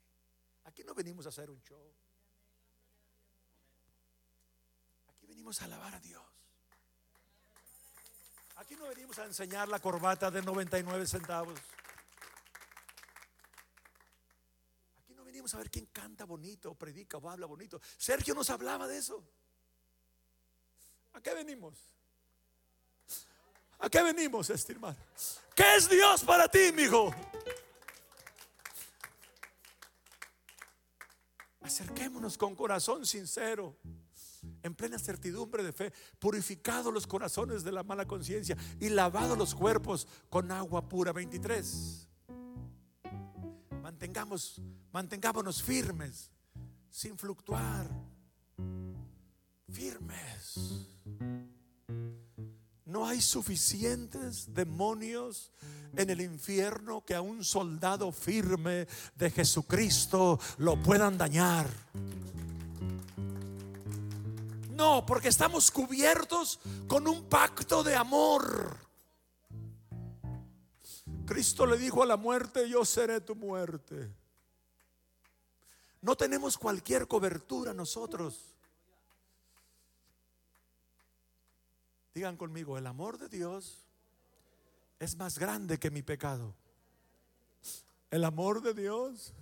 [0.64, 1.92] Aquí no venimos a hacer un show.
[5.08, 6.22] Aquí venimos a alabar a Dios.
[8.56, 11.58] Aquí no venimos a enseñar la corbata de 99 centavos.
[14.98, 17.80] Aquí no venimos a ver quién canta bonito, o predica o habla bonito.
[17.96, 19.24] Sergio nos hablaba de eso.
[21.14, 21.97] ¿A qué venimos?
[23.78, 24.96] ¿A qué venimos, estimar?
[25.54, 27.14] ¿Qué es Dios para ti, mi hijo?
[31.60, 33.76] Acerquémonos con corazón sincero,
[34.62, 39.54] en plena certidumbre de fe, purificados los corazones de la mala conciencia y lavados los
[39.54, 41.12] cuerpos con agua pura.
[41.12, 42.08] 23.
[43.82, 44.60] Mantengamos,
[44.92, 46.30] mantengámonos firmes,
[46.90, 47.88] sin fluctuar.
[49.70, 50.88] Firmes.
[52.88, 55.52] No hay suficientes demonios
[55.94, 61.68] en el infierno que a un soldado firme de Jesucristo lo puedan dañar.
[64.70, 68.78] No, porque estamos cubiertos con un pacto de amor.
[71.26, 74.10] Cristo le dijo a la muerte, yo seré tu muerte.
[76.00, 78.47] No tenemos cualquier cobertura nosotros.
[82.18, 83.86] Digan conmigo, el amor de Dios
[84.98, 86.52] es más grande que mi pecado.
[88.10, 89.32] El amor de Dios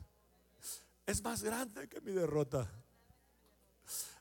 [1.07, 2.71] es más grande que mi derrota.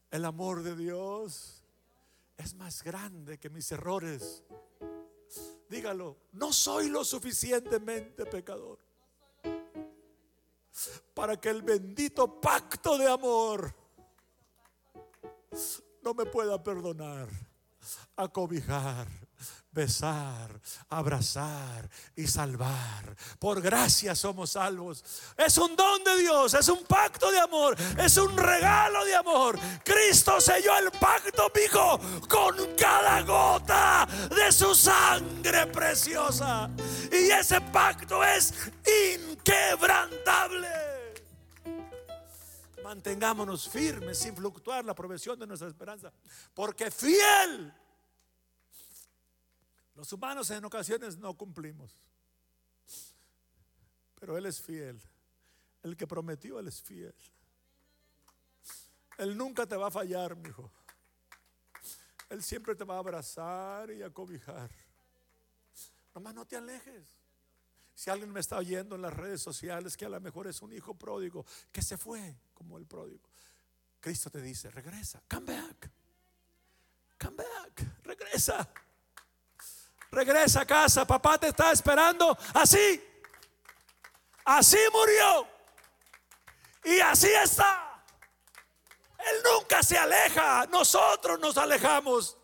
[0.09, 1.63] El amor de Dios
[2.37, 4.45] es más grande que mis errores.
[5.67, 8.79] Dígalo, no soy lo suficientemente pecador
[11.13, 13.75] para que el bendito pacto de amor
[16.01, 17.27] no me pueda perdonar,
[18.15, 19.07] acobijar,
[19.71, 20.59] besar,
[20.89, 23.15] abrazar y salvar.
[23.37, 25.03] Por gracia somos salvos.
[25.37, 29.59] Es un don de Dios, es un pacto de amor, es un regalo de amor.
[29.83, 36.69] Cristo selló el pacto, mijo, con cada gota de su sangre preciosa.
[37.11, 38.53] Y ese pacto es
[39.13, 40.94] inquebrantable.
[42.85, 46.13] Mantengámonos firmes sin fluctuar la provisión de nuestra esperanza,
[46.53, 47.73] porque fiel
[49.95, 51.97] los humanos en ocasiones no cumplimos.
[54.19, 55.01] Pero Él es fiel.
[55.81, 57.15] El que prometió, Él es fiel.
[59.17, 60.71] Él nunca te va a fallar, mi hijo.
[62.29, 64.69] Él siempre te va a abrazar y a cobijar.
[66.13, 67.07] Nomás no te alejes.
[67.95, 70.73] Si alguien me está oyendo en las redes sociales que a lo mejor es un
[70.73, 73.29] hijo pródigo que se fue como el pródigo,
[74.01, 75.89] Cristo te dice, regresa, come back,
[77.19, 78.69] come back, regresa.
[80.11, 83.03] Regresa a casa, papá te está esperando así.
[84.45, 85.47] Así murió.
[86.83, 88.03] Y así está.
[89.17, 92.37] Él nunca se aleja, nosotros nos alejamos.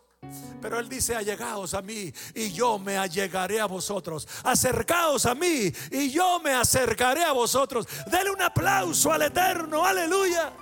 [0.60, 4.28] Pero Él dice, allegaos a mí y yo me allegaré a vosotros.
[4.44, 7.86] Acercaos a mí y yo me acercaré a vosotros.
[8.10, 10.52] Dele un aplauso al Eterno, aleluya.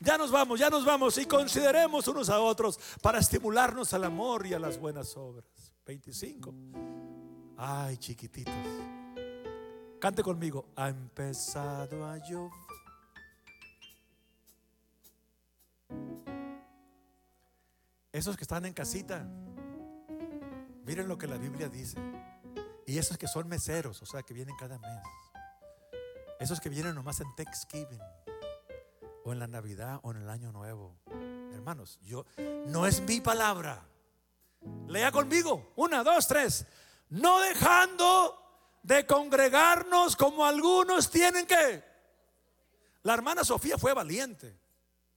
[0.00, 4.46] Ya nos vamos, ya nos vamos y consideremos unos a otros para estimularnos al amor
[4.46, 5.44] y a las buenas obras.
[5.86, 6.54] 25.
[7.56, 8.54] Ay, chiquititos.
[10.00, 10.66] Cante conmigo.
[10.74, 12.61] Ha empezado a llover.
[18.12, 19.26] Esos que están en casita,
[20.84, 21.98] miren lo que la Biblia dice.
[22.86, 25.02] Y esos que son meseros, o sea, que vienen cada mes.
[26.38, 28.02] Esos que vienen nomás en Thanksgiving,
[29.24, 30.96] o en la Navidad, o en el Año Nuevo.
[31.52, 32.26] Hermanos, yo,
[32.66, 33.82] no es mi palabra.
[34.88, 35.72] Lea conmigo.
[35.76, 36.66] Una, dos, tres.
[37.08, 41.82] No dejando de congregarnos como algunos tienen que.
[43.02, 44.58] La hermana Sofía fue valiente.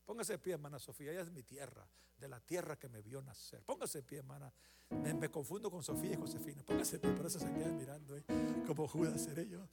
[0.05, 1.11] Póngase de pie, hermana Sofía.
[1.11, 1.85] Ella es mi tierra,
[2.17, 3.63] de la tierra que me vio nacer.
[3.63, 4.51] Póngase de pie, hermana.
[4.89, 6.63] Me, me confundo con Sofía y Josefina.
[6.63, 8.15] Póngase de pie, por eso se quedan mirando.
[8.15, 8.23] ¿eh?
[8.67, 9.67] Como Judas seré yo.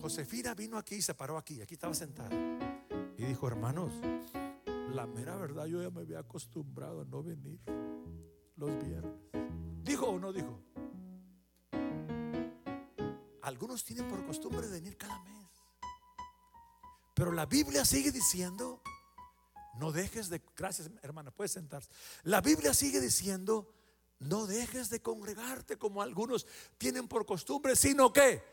[0.00, 1.60] Josefina vino aquí y se paró aquí.
[1.62, 2.30] Aquí estaba sentada.
[3.16, 3.92] Y dijo, hermanos,
[4.94, 7.60] la mera verdad, yo ya me había acostumbrado a no venir
[8.56, 9.20] los viernes.
[9.82, 10.60] ¿Dijo o no dijo?
[13.42, 15.48] Algunos tienen por costumbre venir cada mes.
[17.14, 18.82] Pero la Biblia sigue diciendo,
[19.80, 21.88] no dejes de, gracias hermana, puedes sentarse.
[22.24, 23.72] La Biblia sigue diciendo,
[24.18, 28.44] no dejes de congregarte como algunos tienen por costumbre, sino que,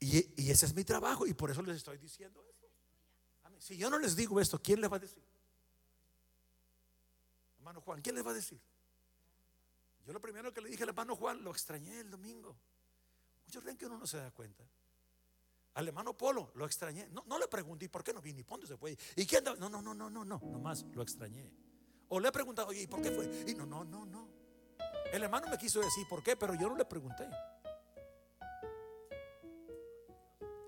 [0.00, 2.66] y, y ese es mi trabajo y por eso les estoy diciendo esto.
[3.60, 5.22] Si yo no les digo esto, ¿quién les va a decir?
[7.58, 8.60] Hermano Juan, ¿quién les va a decir?
[10.04, 12.56] Yo lo primero que le dije al hermano Juan, lo extrañé el domingo.
[13.46, 14.64] Muchos creen que uno no se da cuenta.
[15.74, 17.08] Al hermano Polo lo extrañé.
[17.08, 18.40] No, no le pregunté, ¿por qué no vine?
[18.40, 18.96] ¿Y dónde se fue?
[19.16, 19.42] ¿Y quién?
[19.44, 20.40] No, no, no, no, no, no.
[20.44, 21.50] Nomás lo extrañé.
[22.08, 23.24] O le he preguntado, oye, ¿y por qué fue?
[23.46, 24.28] Y no, no, no, no.
[25.12, 27.26] El hermano me quiso decir por qué, pero yo no le pregunté.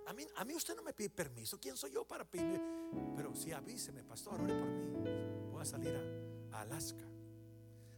[0.06, 1.58] A mí, a mí usted no me pide permiso.
[1.60, 2.60] ¿Quién soy yo para pedirme?
[3.16, 5.50] Pero sí avíseme, pastor, ore por mí.
[5.50, 5.94] Voy a salir
[6.50, 7.04] a Alaska.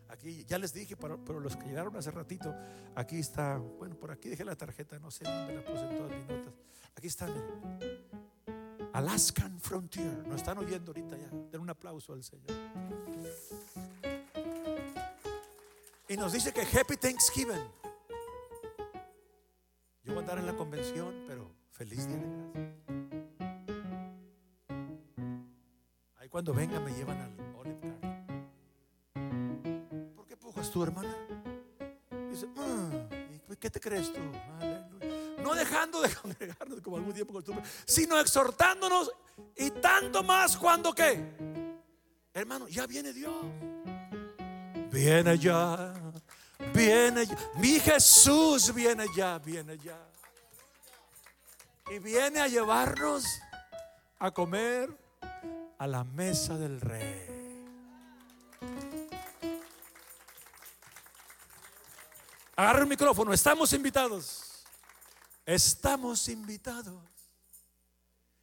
[0.09, 2.55] Aquí ya les dije, pero, los que llegaron hace ratito,
[2.95, 6.17] aquí está, bueno, por aquí dejé la tarjeta, no sé dónde la puse en todas
[6.17, 6.55] mis notas.
[6.97, 7.29] Aquí está.
[8.93, 10.27] Alaskan Frontier.
[10.27, 11.29] Nos están oyendo ahorita ya.
[11.51, 12.51] Den un aplauso al Señor.
[16.09, 17.69] Y nos dice que Happy Thanksgiving.
[20.03, 22.77] Yo voy a andar en la convención, pero feliz día de gracias.
[26.15, 28.06] Ahí cuando venga me llevan al Olive Garden.
[30.77, 31.17] ¿Por qué pujas tú, hermana?
[32.31, 32.91] Dice, "Ah,
[33.51, 34.21] ¿y ¿qué te crees tú?
[35.43, 39.11] No dejando de congregarnos como algún tiempo costumbre, sino exhortándonos
[39.57, 41.25] y tanto más cuando qué.
[42.35, 43.35] Hermano, ya viene Dios.
[44.91, 45.95] Viene ya,
[46.75, 47.37] viene ya.
[47.57, 49.99] Mi Jesús viene ya, viene ya.
[51.91, 53.25] Y viene a llevarnos
[54.19, 54.91] a comer
[55.79, 57.36] a la mesa del rey.
[62.57, 64.65] Agarra el micrófono, estamos invitados.
[65.45, 67.05] Estamos invitados.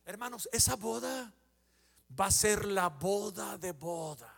[0.05, 1.33] Hermanos, esa boda
[2.19, 4.31] va a ser la boda de boda.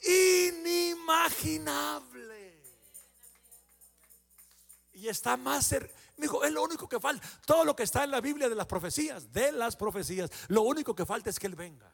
[0.00, 2.62] Inimaginable.
[4.92, 5.92] Y está más cerca.
[6.16, 7.26] Dijo, es lo único que falta.
[7.44, 10.94] Todo lo que está en la Biblia de las profecías, de las profecías, lo único
[10.94, 11.92] que falta es que Él venga.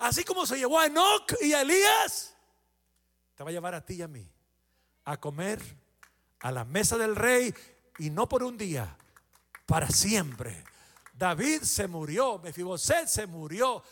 [0.00, 2.34] Así como se llevó a Enoch y a Elías,
[3.34, 4.30] te va a llevar a ti y a mí
[5.10, 5.60] a comer
[6.40, 7.52] a la mesa del rey
[7.98, 8.96] y no por un día,
[9.66, 10.64] para siempre.
[11.12, 13.82] David se murió, Mefiboset se murió,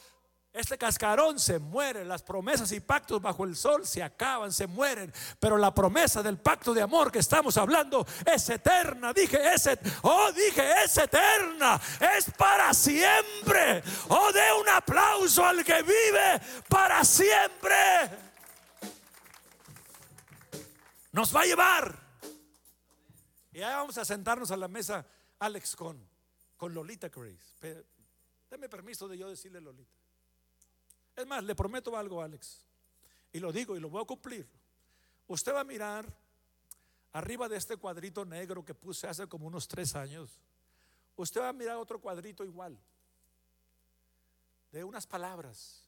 [0.52, 5.12] este cascarón se muere, las promesas y pactos bajo el sol se acaban, se mueren,
[5.40, 9.12] pero la promesa del pacto de amor que estamos hablando es eterna.
[9.12, 9.68] Dije, es,
[10.02, 11.80] oh, dije, es eterna,
[12.16, 13.82] es para siempre.
[14.08, 18.27] Oh, de un aplauso al que vive para siempre.
[21.12, 22.08] Nos va a llevar.
[23.52, 25.06] Y ahí vamos a sentarnos a la mesa,
[25.38, 26.06] Alex, con,
[26.56, 27.84] con Lolita Grace.
[28.50, 29.96] Deme permiso de yo decirle Lolita.
[31.16, 32.64] Es más, le prometo algo, Alex.
[33.32, 34.48] Y lo digo y lo voy a cumplir.
[35.26, 36.06] Usted va a mirar
[37.12, 40.40] arriba de este cuadrito negro que puse hace como unos tres años.
[41.16, 42.78] Usted va a mirar otro cuadrito igual.
[44.70, 45.82] De unas palabras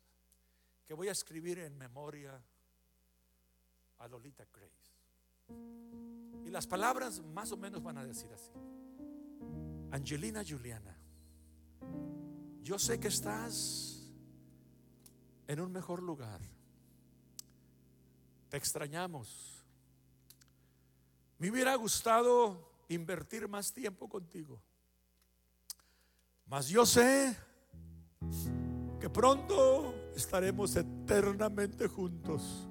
[0.86, 2.42] que voy a escribir en memoria
[3.98, 4.89] a Lolita Grace.
[6.44, 8.50] Y las palabras más o menos van a decir así.
[9.90, 10.96] Angelina Juliana,
[12.62, 14.12] yo sé que estás
[15.46, 16.40] en un mejor lugar.
[18.48, 19.64] Te extrañamos.
[21.38, 24.60] Me hubiera gustado invertir más tiempo contigo.
[26.46, 27.36] Mas yo sé
[29.00, 32.68] que pronto estaremos eternamente juntos.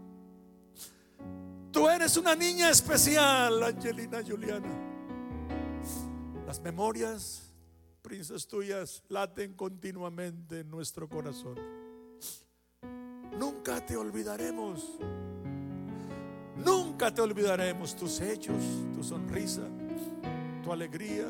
[1.80, 4.68] Tú eres una niña especial, Angelina Juliana.
[6.46, 7.54] Las memorias,
[8.02, 11.56] princesas tuyas, laten continuamente en nuestro corazón.
[13.40, 15.00] Nunca te olvidaremos.
[16.58, 18.62] Nunca te olvidaremos tus hechos,
[18.94, 19.64] tu sonrisa,
[20.62, 21.28] tu alegría,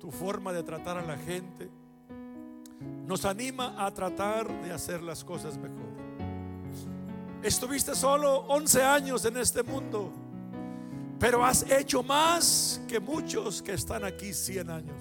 [0.00, 1.68] tu forma de tratar a la gente.
[3.06, 5.91] Nos anima a tratar de hacer las cosas mejor.
[7.42, 10.12] Estuviste solo 11 años en este mundo,
[11.18, 14.96] pero has hecho más que muchos que están aquí 100 años.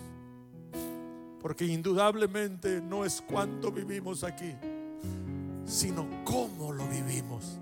[1.40, 4.56] Porque indudablemente no es cuánto vivimos aquí,
[5.66, 7.60] sino cómo lo vivimos.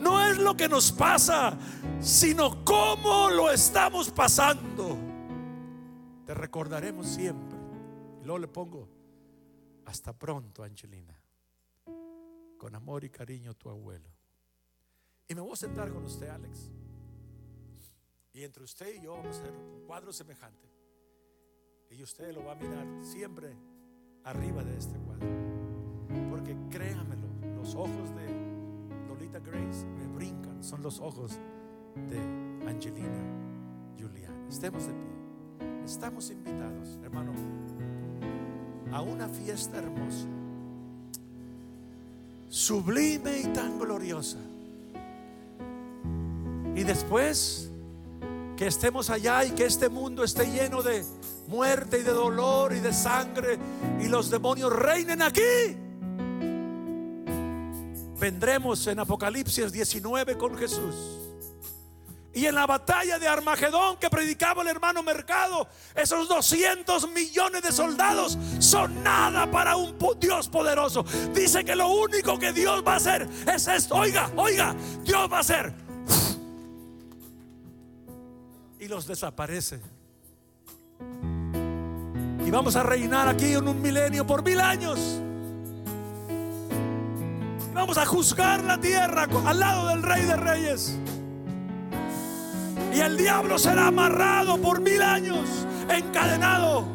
[0.00, 1.56] No es lo que nos pasa,
[2.00, 4.96] sino cómo lo estamos pasando.
[6.26, 7.56] Te recordaremos siempre.
[8.20, 8.88] Y luego le pongo,
[9.86, 11.21] hasta pronto, Angelina.
[12.62, 14.08] Con amor y cariño, tu abuelo.
[15.26, 16.70] Y me voy a sentar con usted, Alex.
[18.32, 20.70] Y entre usted y yo vamos a hacer un cuadro semejante.
[21.90, 23.56] Y usted lo va a mirar siempre
[24.22, 25.26] arriba de este cuadro.
[26.30, 28.28] Porque créamelo, los ojos de
[29.08, 30.62] Lolita Grace me brincan.
[30.62, 32.20] Son los ojos de
[32.68, 34.48] Angelina Juliana.
[34.48, 35.84] Estemos de pie.
[35.84, 37.32] Estamos invitados, hermano,
[38.92, 40.28] a una fiesta hermosa,
[42.52, 44.36] sublime y tan gloriosa.
[46.76, 47.70] Y después
[48.58, 51.02] que estemos allá y que este mundo esté lleno de
[51.48, 53.58] muerte y de dolor y de sangre
[54.00, 55.40] y los demonios reinen aquí.
[58.20, 61.31] Vendremos en Apocalipsis 19 con Jesús.
[62.34, 67.72] Y en la batalla de Armagedón que predicaba el hermano Mercado, esos 200 millones de
[67.72, 71.04] soldados son nada para un Dios poderoso.
[71.34, 73.96] Dice que lo único que Dios va a hacer es esto.
[73.96, 75.74] Oiga, oiga, Dios va a hacer.
[78.80, 79.80] Y los desaparece.
[82.44, 84.98] Y vamos a reinar aquí en un milenio por mil años.
[87.70, 90.98] Y vamos a juzgar la tierra al lado del Rey de Reyes.
[92.94, 96.86] Y el diablo será amarrado por mil años, encadenado.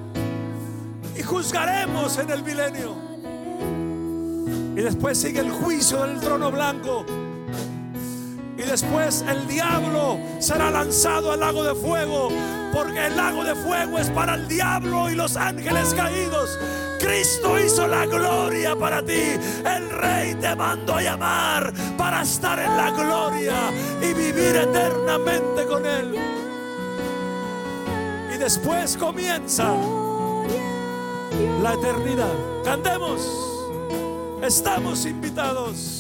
[1.16, 2.96] Y juzgaremos en el milenio.
[4.76, 7.06] Y después sigue el juicio del trono blanco.
[8.58, 12.30] Y después el diablo será lanzado al lago de fuego.
[12.74, 16.58] Porque el lago de fuego es para el diablo y los ángeles caídos.
[17.00, 19.38] Cristo hizo la gloria para ti.
[19.64, 23.56] El rey te mandó a llamar para estar en la gloria
[24.02, 26.16] y vivir eternamente con él.
[28.34, 29.72] Y después comienza
[31.62, 32.34] la eternidad.
[32.64, 33.22] Cantemos.
[34.42, 35.97] Estamos invitados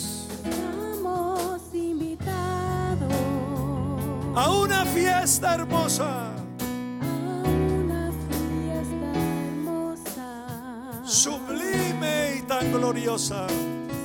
[4.37, 6.27] a una fiesta hermosa.
[6.27, 13.47] a una fiesta hermosa, sublime y tan gloriosa,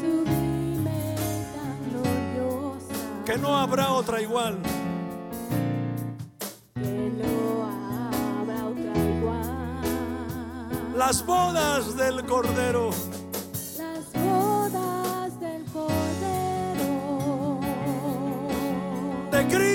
[0.00, 2.94] sublime y tan gloriosa,
[3.26, 4.58] que no habrá otra igual.
[6.74, 7.64] que no
[8.40, 9.82] habrá otra igual.
[10.96, 12.90] Las bodas del Cordero,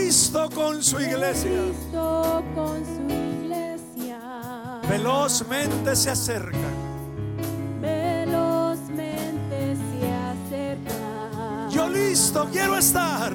[0.07, 4.17] Cristo con su iglesia, Cristo con su iglesia.
[4.87, 6.61] velozmente se acercan.
[7.81, 11.67] Velozmente se acerca.
[11.69, 13.33] Yo listo quiero estar.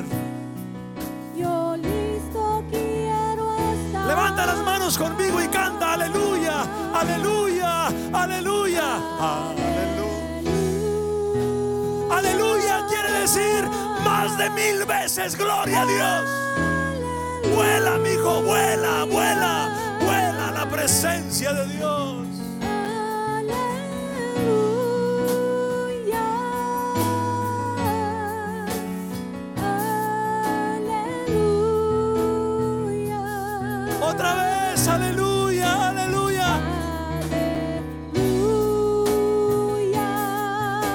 [1.36, 4.06] Yo listo quiero estar.
[4.06, 6.62] Levanta las manos conmigo y canta aleluya,
[6.94, 8.96] aleluya, aleluya.
[9.20, 9.68] Aleluya.
[12.16, 13.68] Aleluya quiere decir
[14.02, 16.41] más de mil veces gloria a Dios.
[17.50, 22.26] Vuela, mi hijo, vuela, vuela, vuela a la presencia de Dios.
[34.00, 36.60] Otra vez, aleluya, aleluya.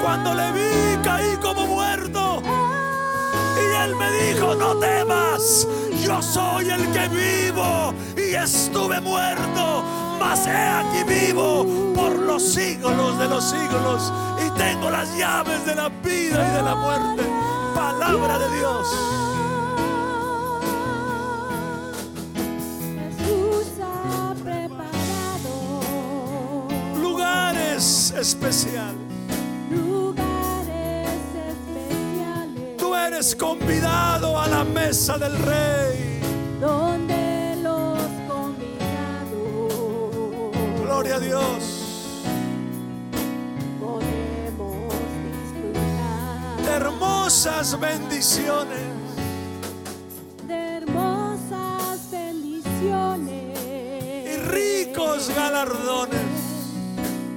[0.04, 5.68] Cuando le vi caí como muerto y él me dijo, no temas,
[6.08, 9.84] yo soy el que vivo y estuve muerto,
[10.20, 14.14] mas he aquí vivo por los los siglos de los siglos
[14.46, 17.24] y tengo las llaves de la vida y de la muerte.
[17.74, 18.88] Palabra de Dios.
[28.14, 29.07] Jesús
[33.18, 36.20] eres convidado a la mesa del rey.
[36.62, 37.98] donde los
[38.28, 39.74] convidados
[40.84, 42.22] Gloria a Dios.
[43.80, 44.94] podemos
[45.26, 48.86] disfrutar De hermosas bendiciones.
[50.48, 53.58] de hermosas bendiciones
[54.32, 56.22] y ricos galardones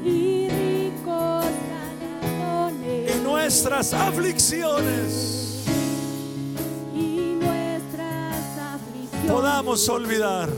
[0.04, 5.39] y ricos galardones y nuestras aflicciones
[9.40, 10.50] podamos olvidar.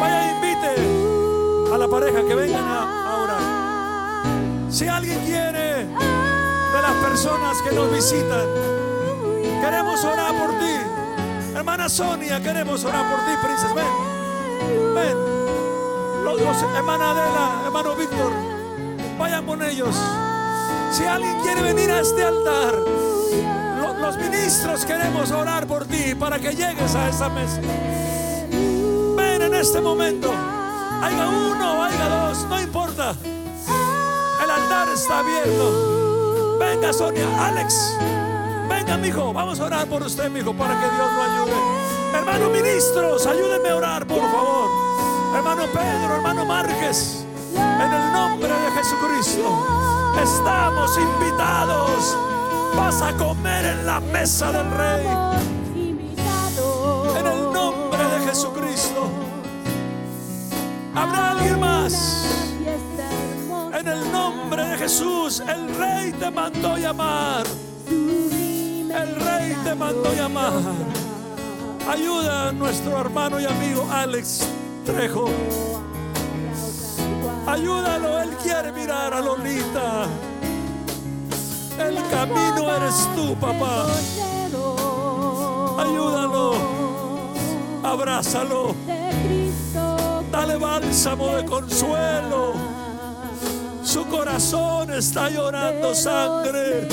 [0.00, 3.42] vaya invite a la pareja que vengan a, a orar.
[4.70, 8.46] Si alguien quiere de las personas que nos visitan,
[9.60, 11.56] queremos orar por ti.
[11.56, 13.74] Hermana Sonia, queremos orar por ti, princesa.
[13.74, 15.27] Ven, ven.
[16.40, 18.32] Hermana Adela, hermano Víctor,
[19.18, 19.94] vayan con ellos.
[20.92, 22.74] Si alguien quiere venir a este altar,
[23.80, 27.60] lo- los ministros queremos orar por ti para que llegues a esa mesa.
[28.50, 30.30] Ven en este momento.
[31.02, 33.14] Haya uno, haya dos, no importa.
[34.42, 36.56] El altar está abierto.
[36.60, 37.74] Venga, Sonia, Alex.
[38.68, 41.56] Venga, mijo, vamos a orar por usted, mijo, para que Dios lo ayude.
[42.14, 44.68] Hermano ministros, ayúdenme a orar, por favor.
[45.34, 47.24] Hermano Pedro, hermano Márquez,
[47.54, 49.66] en el nombre de Jesucristo,
[50.22, 52.16] estamos invitados.
[52.74, 55.06] Vas a comer en la mesa del Rey.
[57.18, 59.10] En el nombre de Jesucristo.
[60.94, 62.24] ¿Habrá alguien más?
[63.78, 67.44] En el nombre de Jesús, el Rey te mandó llamar.
[67.86, 70.52] El Rey te mandó llamar.
[71.88, 74.57] Ayuda a nuestro hermano y amigo Alex
[77.46, 80.06] Ayúdalo, él quiere mirar a Lolita.
[81.78, 83.86] El camino eres tú, papá.
[85.82, 86.54] Ayúdalo,
[87.82, 88.74] abrázalo,
[90.32, 92.54] dale bálsamo de consuelo.
[93.82, 96.88] Su corazón está llorando sangre.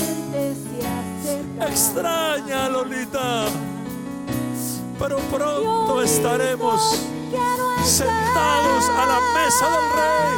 [1.62, 3.46] Extraña, Lolita.
[5.00, 7.14] Pero pronto estaremos
[7.86, 10.38] sentados a la mesa del rey.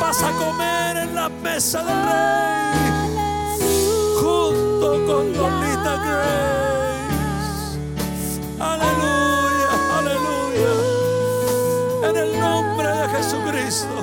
[0.00, 2.80] Vas a comer en la mesa del rey.
[4.20, 7.78] Junto con Lolita Grace.
[8.58, 10.72] Aleluya, aleluya.
[12.08, 13.94] En el nombre de Jesucristo.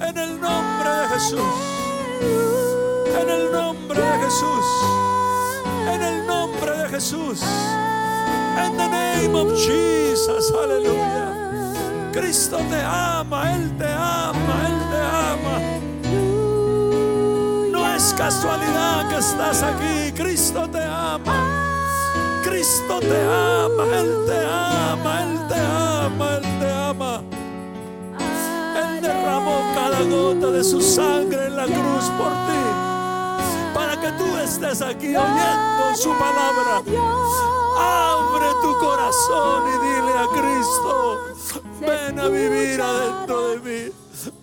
[0.00, 1.54] En el nombre de Jesús.
[3.20, 4.64] En el nombre de Jesús.
[5.86, 7.42] En el nombre de Jesús.
[8.56, 10.50] En the name of Jesus.
[10.52, 11.41] Aleluya.
[12.12, 15.00] Cristo te ama, Él te ama, Él te
[15.32, 15.56] ama.
[17.70, 20.12] No es casualidad que estás aquí.
[20.12, 21.48] Cristo te ama.
[22.44, 27.22] Cristo te ama, Él te ama, Él te ama, Él te ama.
[28.76, 32.62] Él derramó cada gota de su sangre en la cruz por ti.
[33.74, 36.82] Para que tú estés aquí oyendo su palabra.
[37.78, 41.20] Abre tu corazón y dile a Cristo,
[41.82, 43.92] ven a vivir adentro de mí.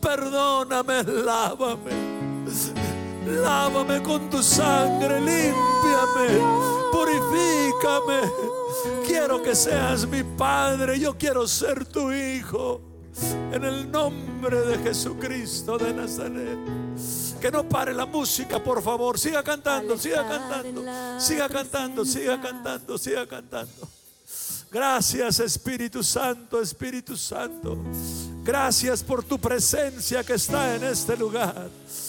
[0.02, 1.92] Perdóname, lávame.
[3.26, 6.42] Lávame con tu sangre, límpiame,
[6.92, 8.22] purifícame.
[9.06, 12.82] Quiero que seas mi Padre, yo quiero ser tu Hijo.
[13.52, 16.58] En el nombre de Jesucristo de Nazaret.
[17.40, 19.20] Que no pare la música, por favor.
[19.20, 20.84] Siga cantando, siga cantando.
[21.20, 23.99] Siga cantando, siga cantando, siga cantando.
[24.72, 27.78] Gracias Espíritu Santo, Espíritu Santo.
[28.44, 31.70] Gracias por tu presencia que está en este lugar.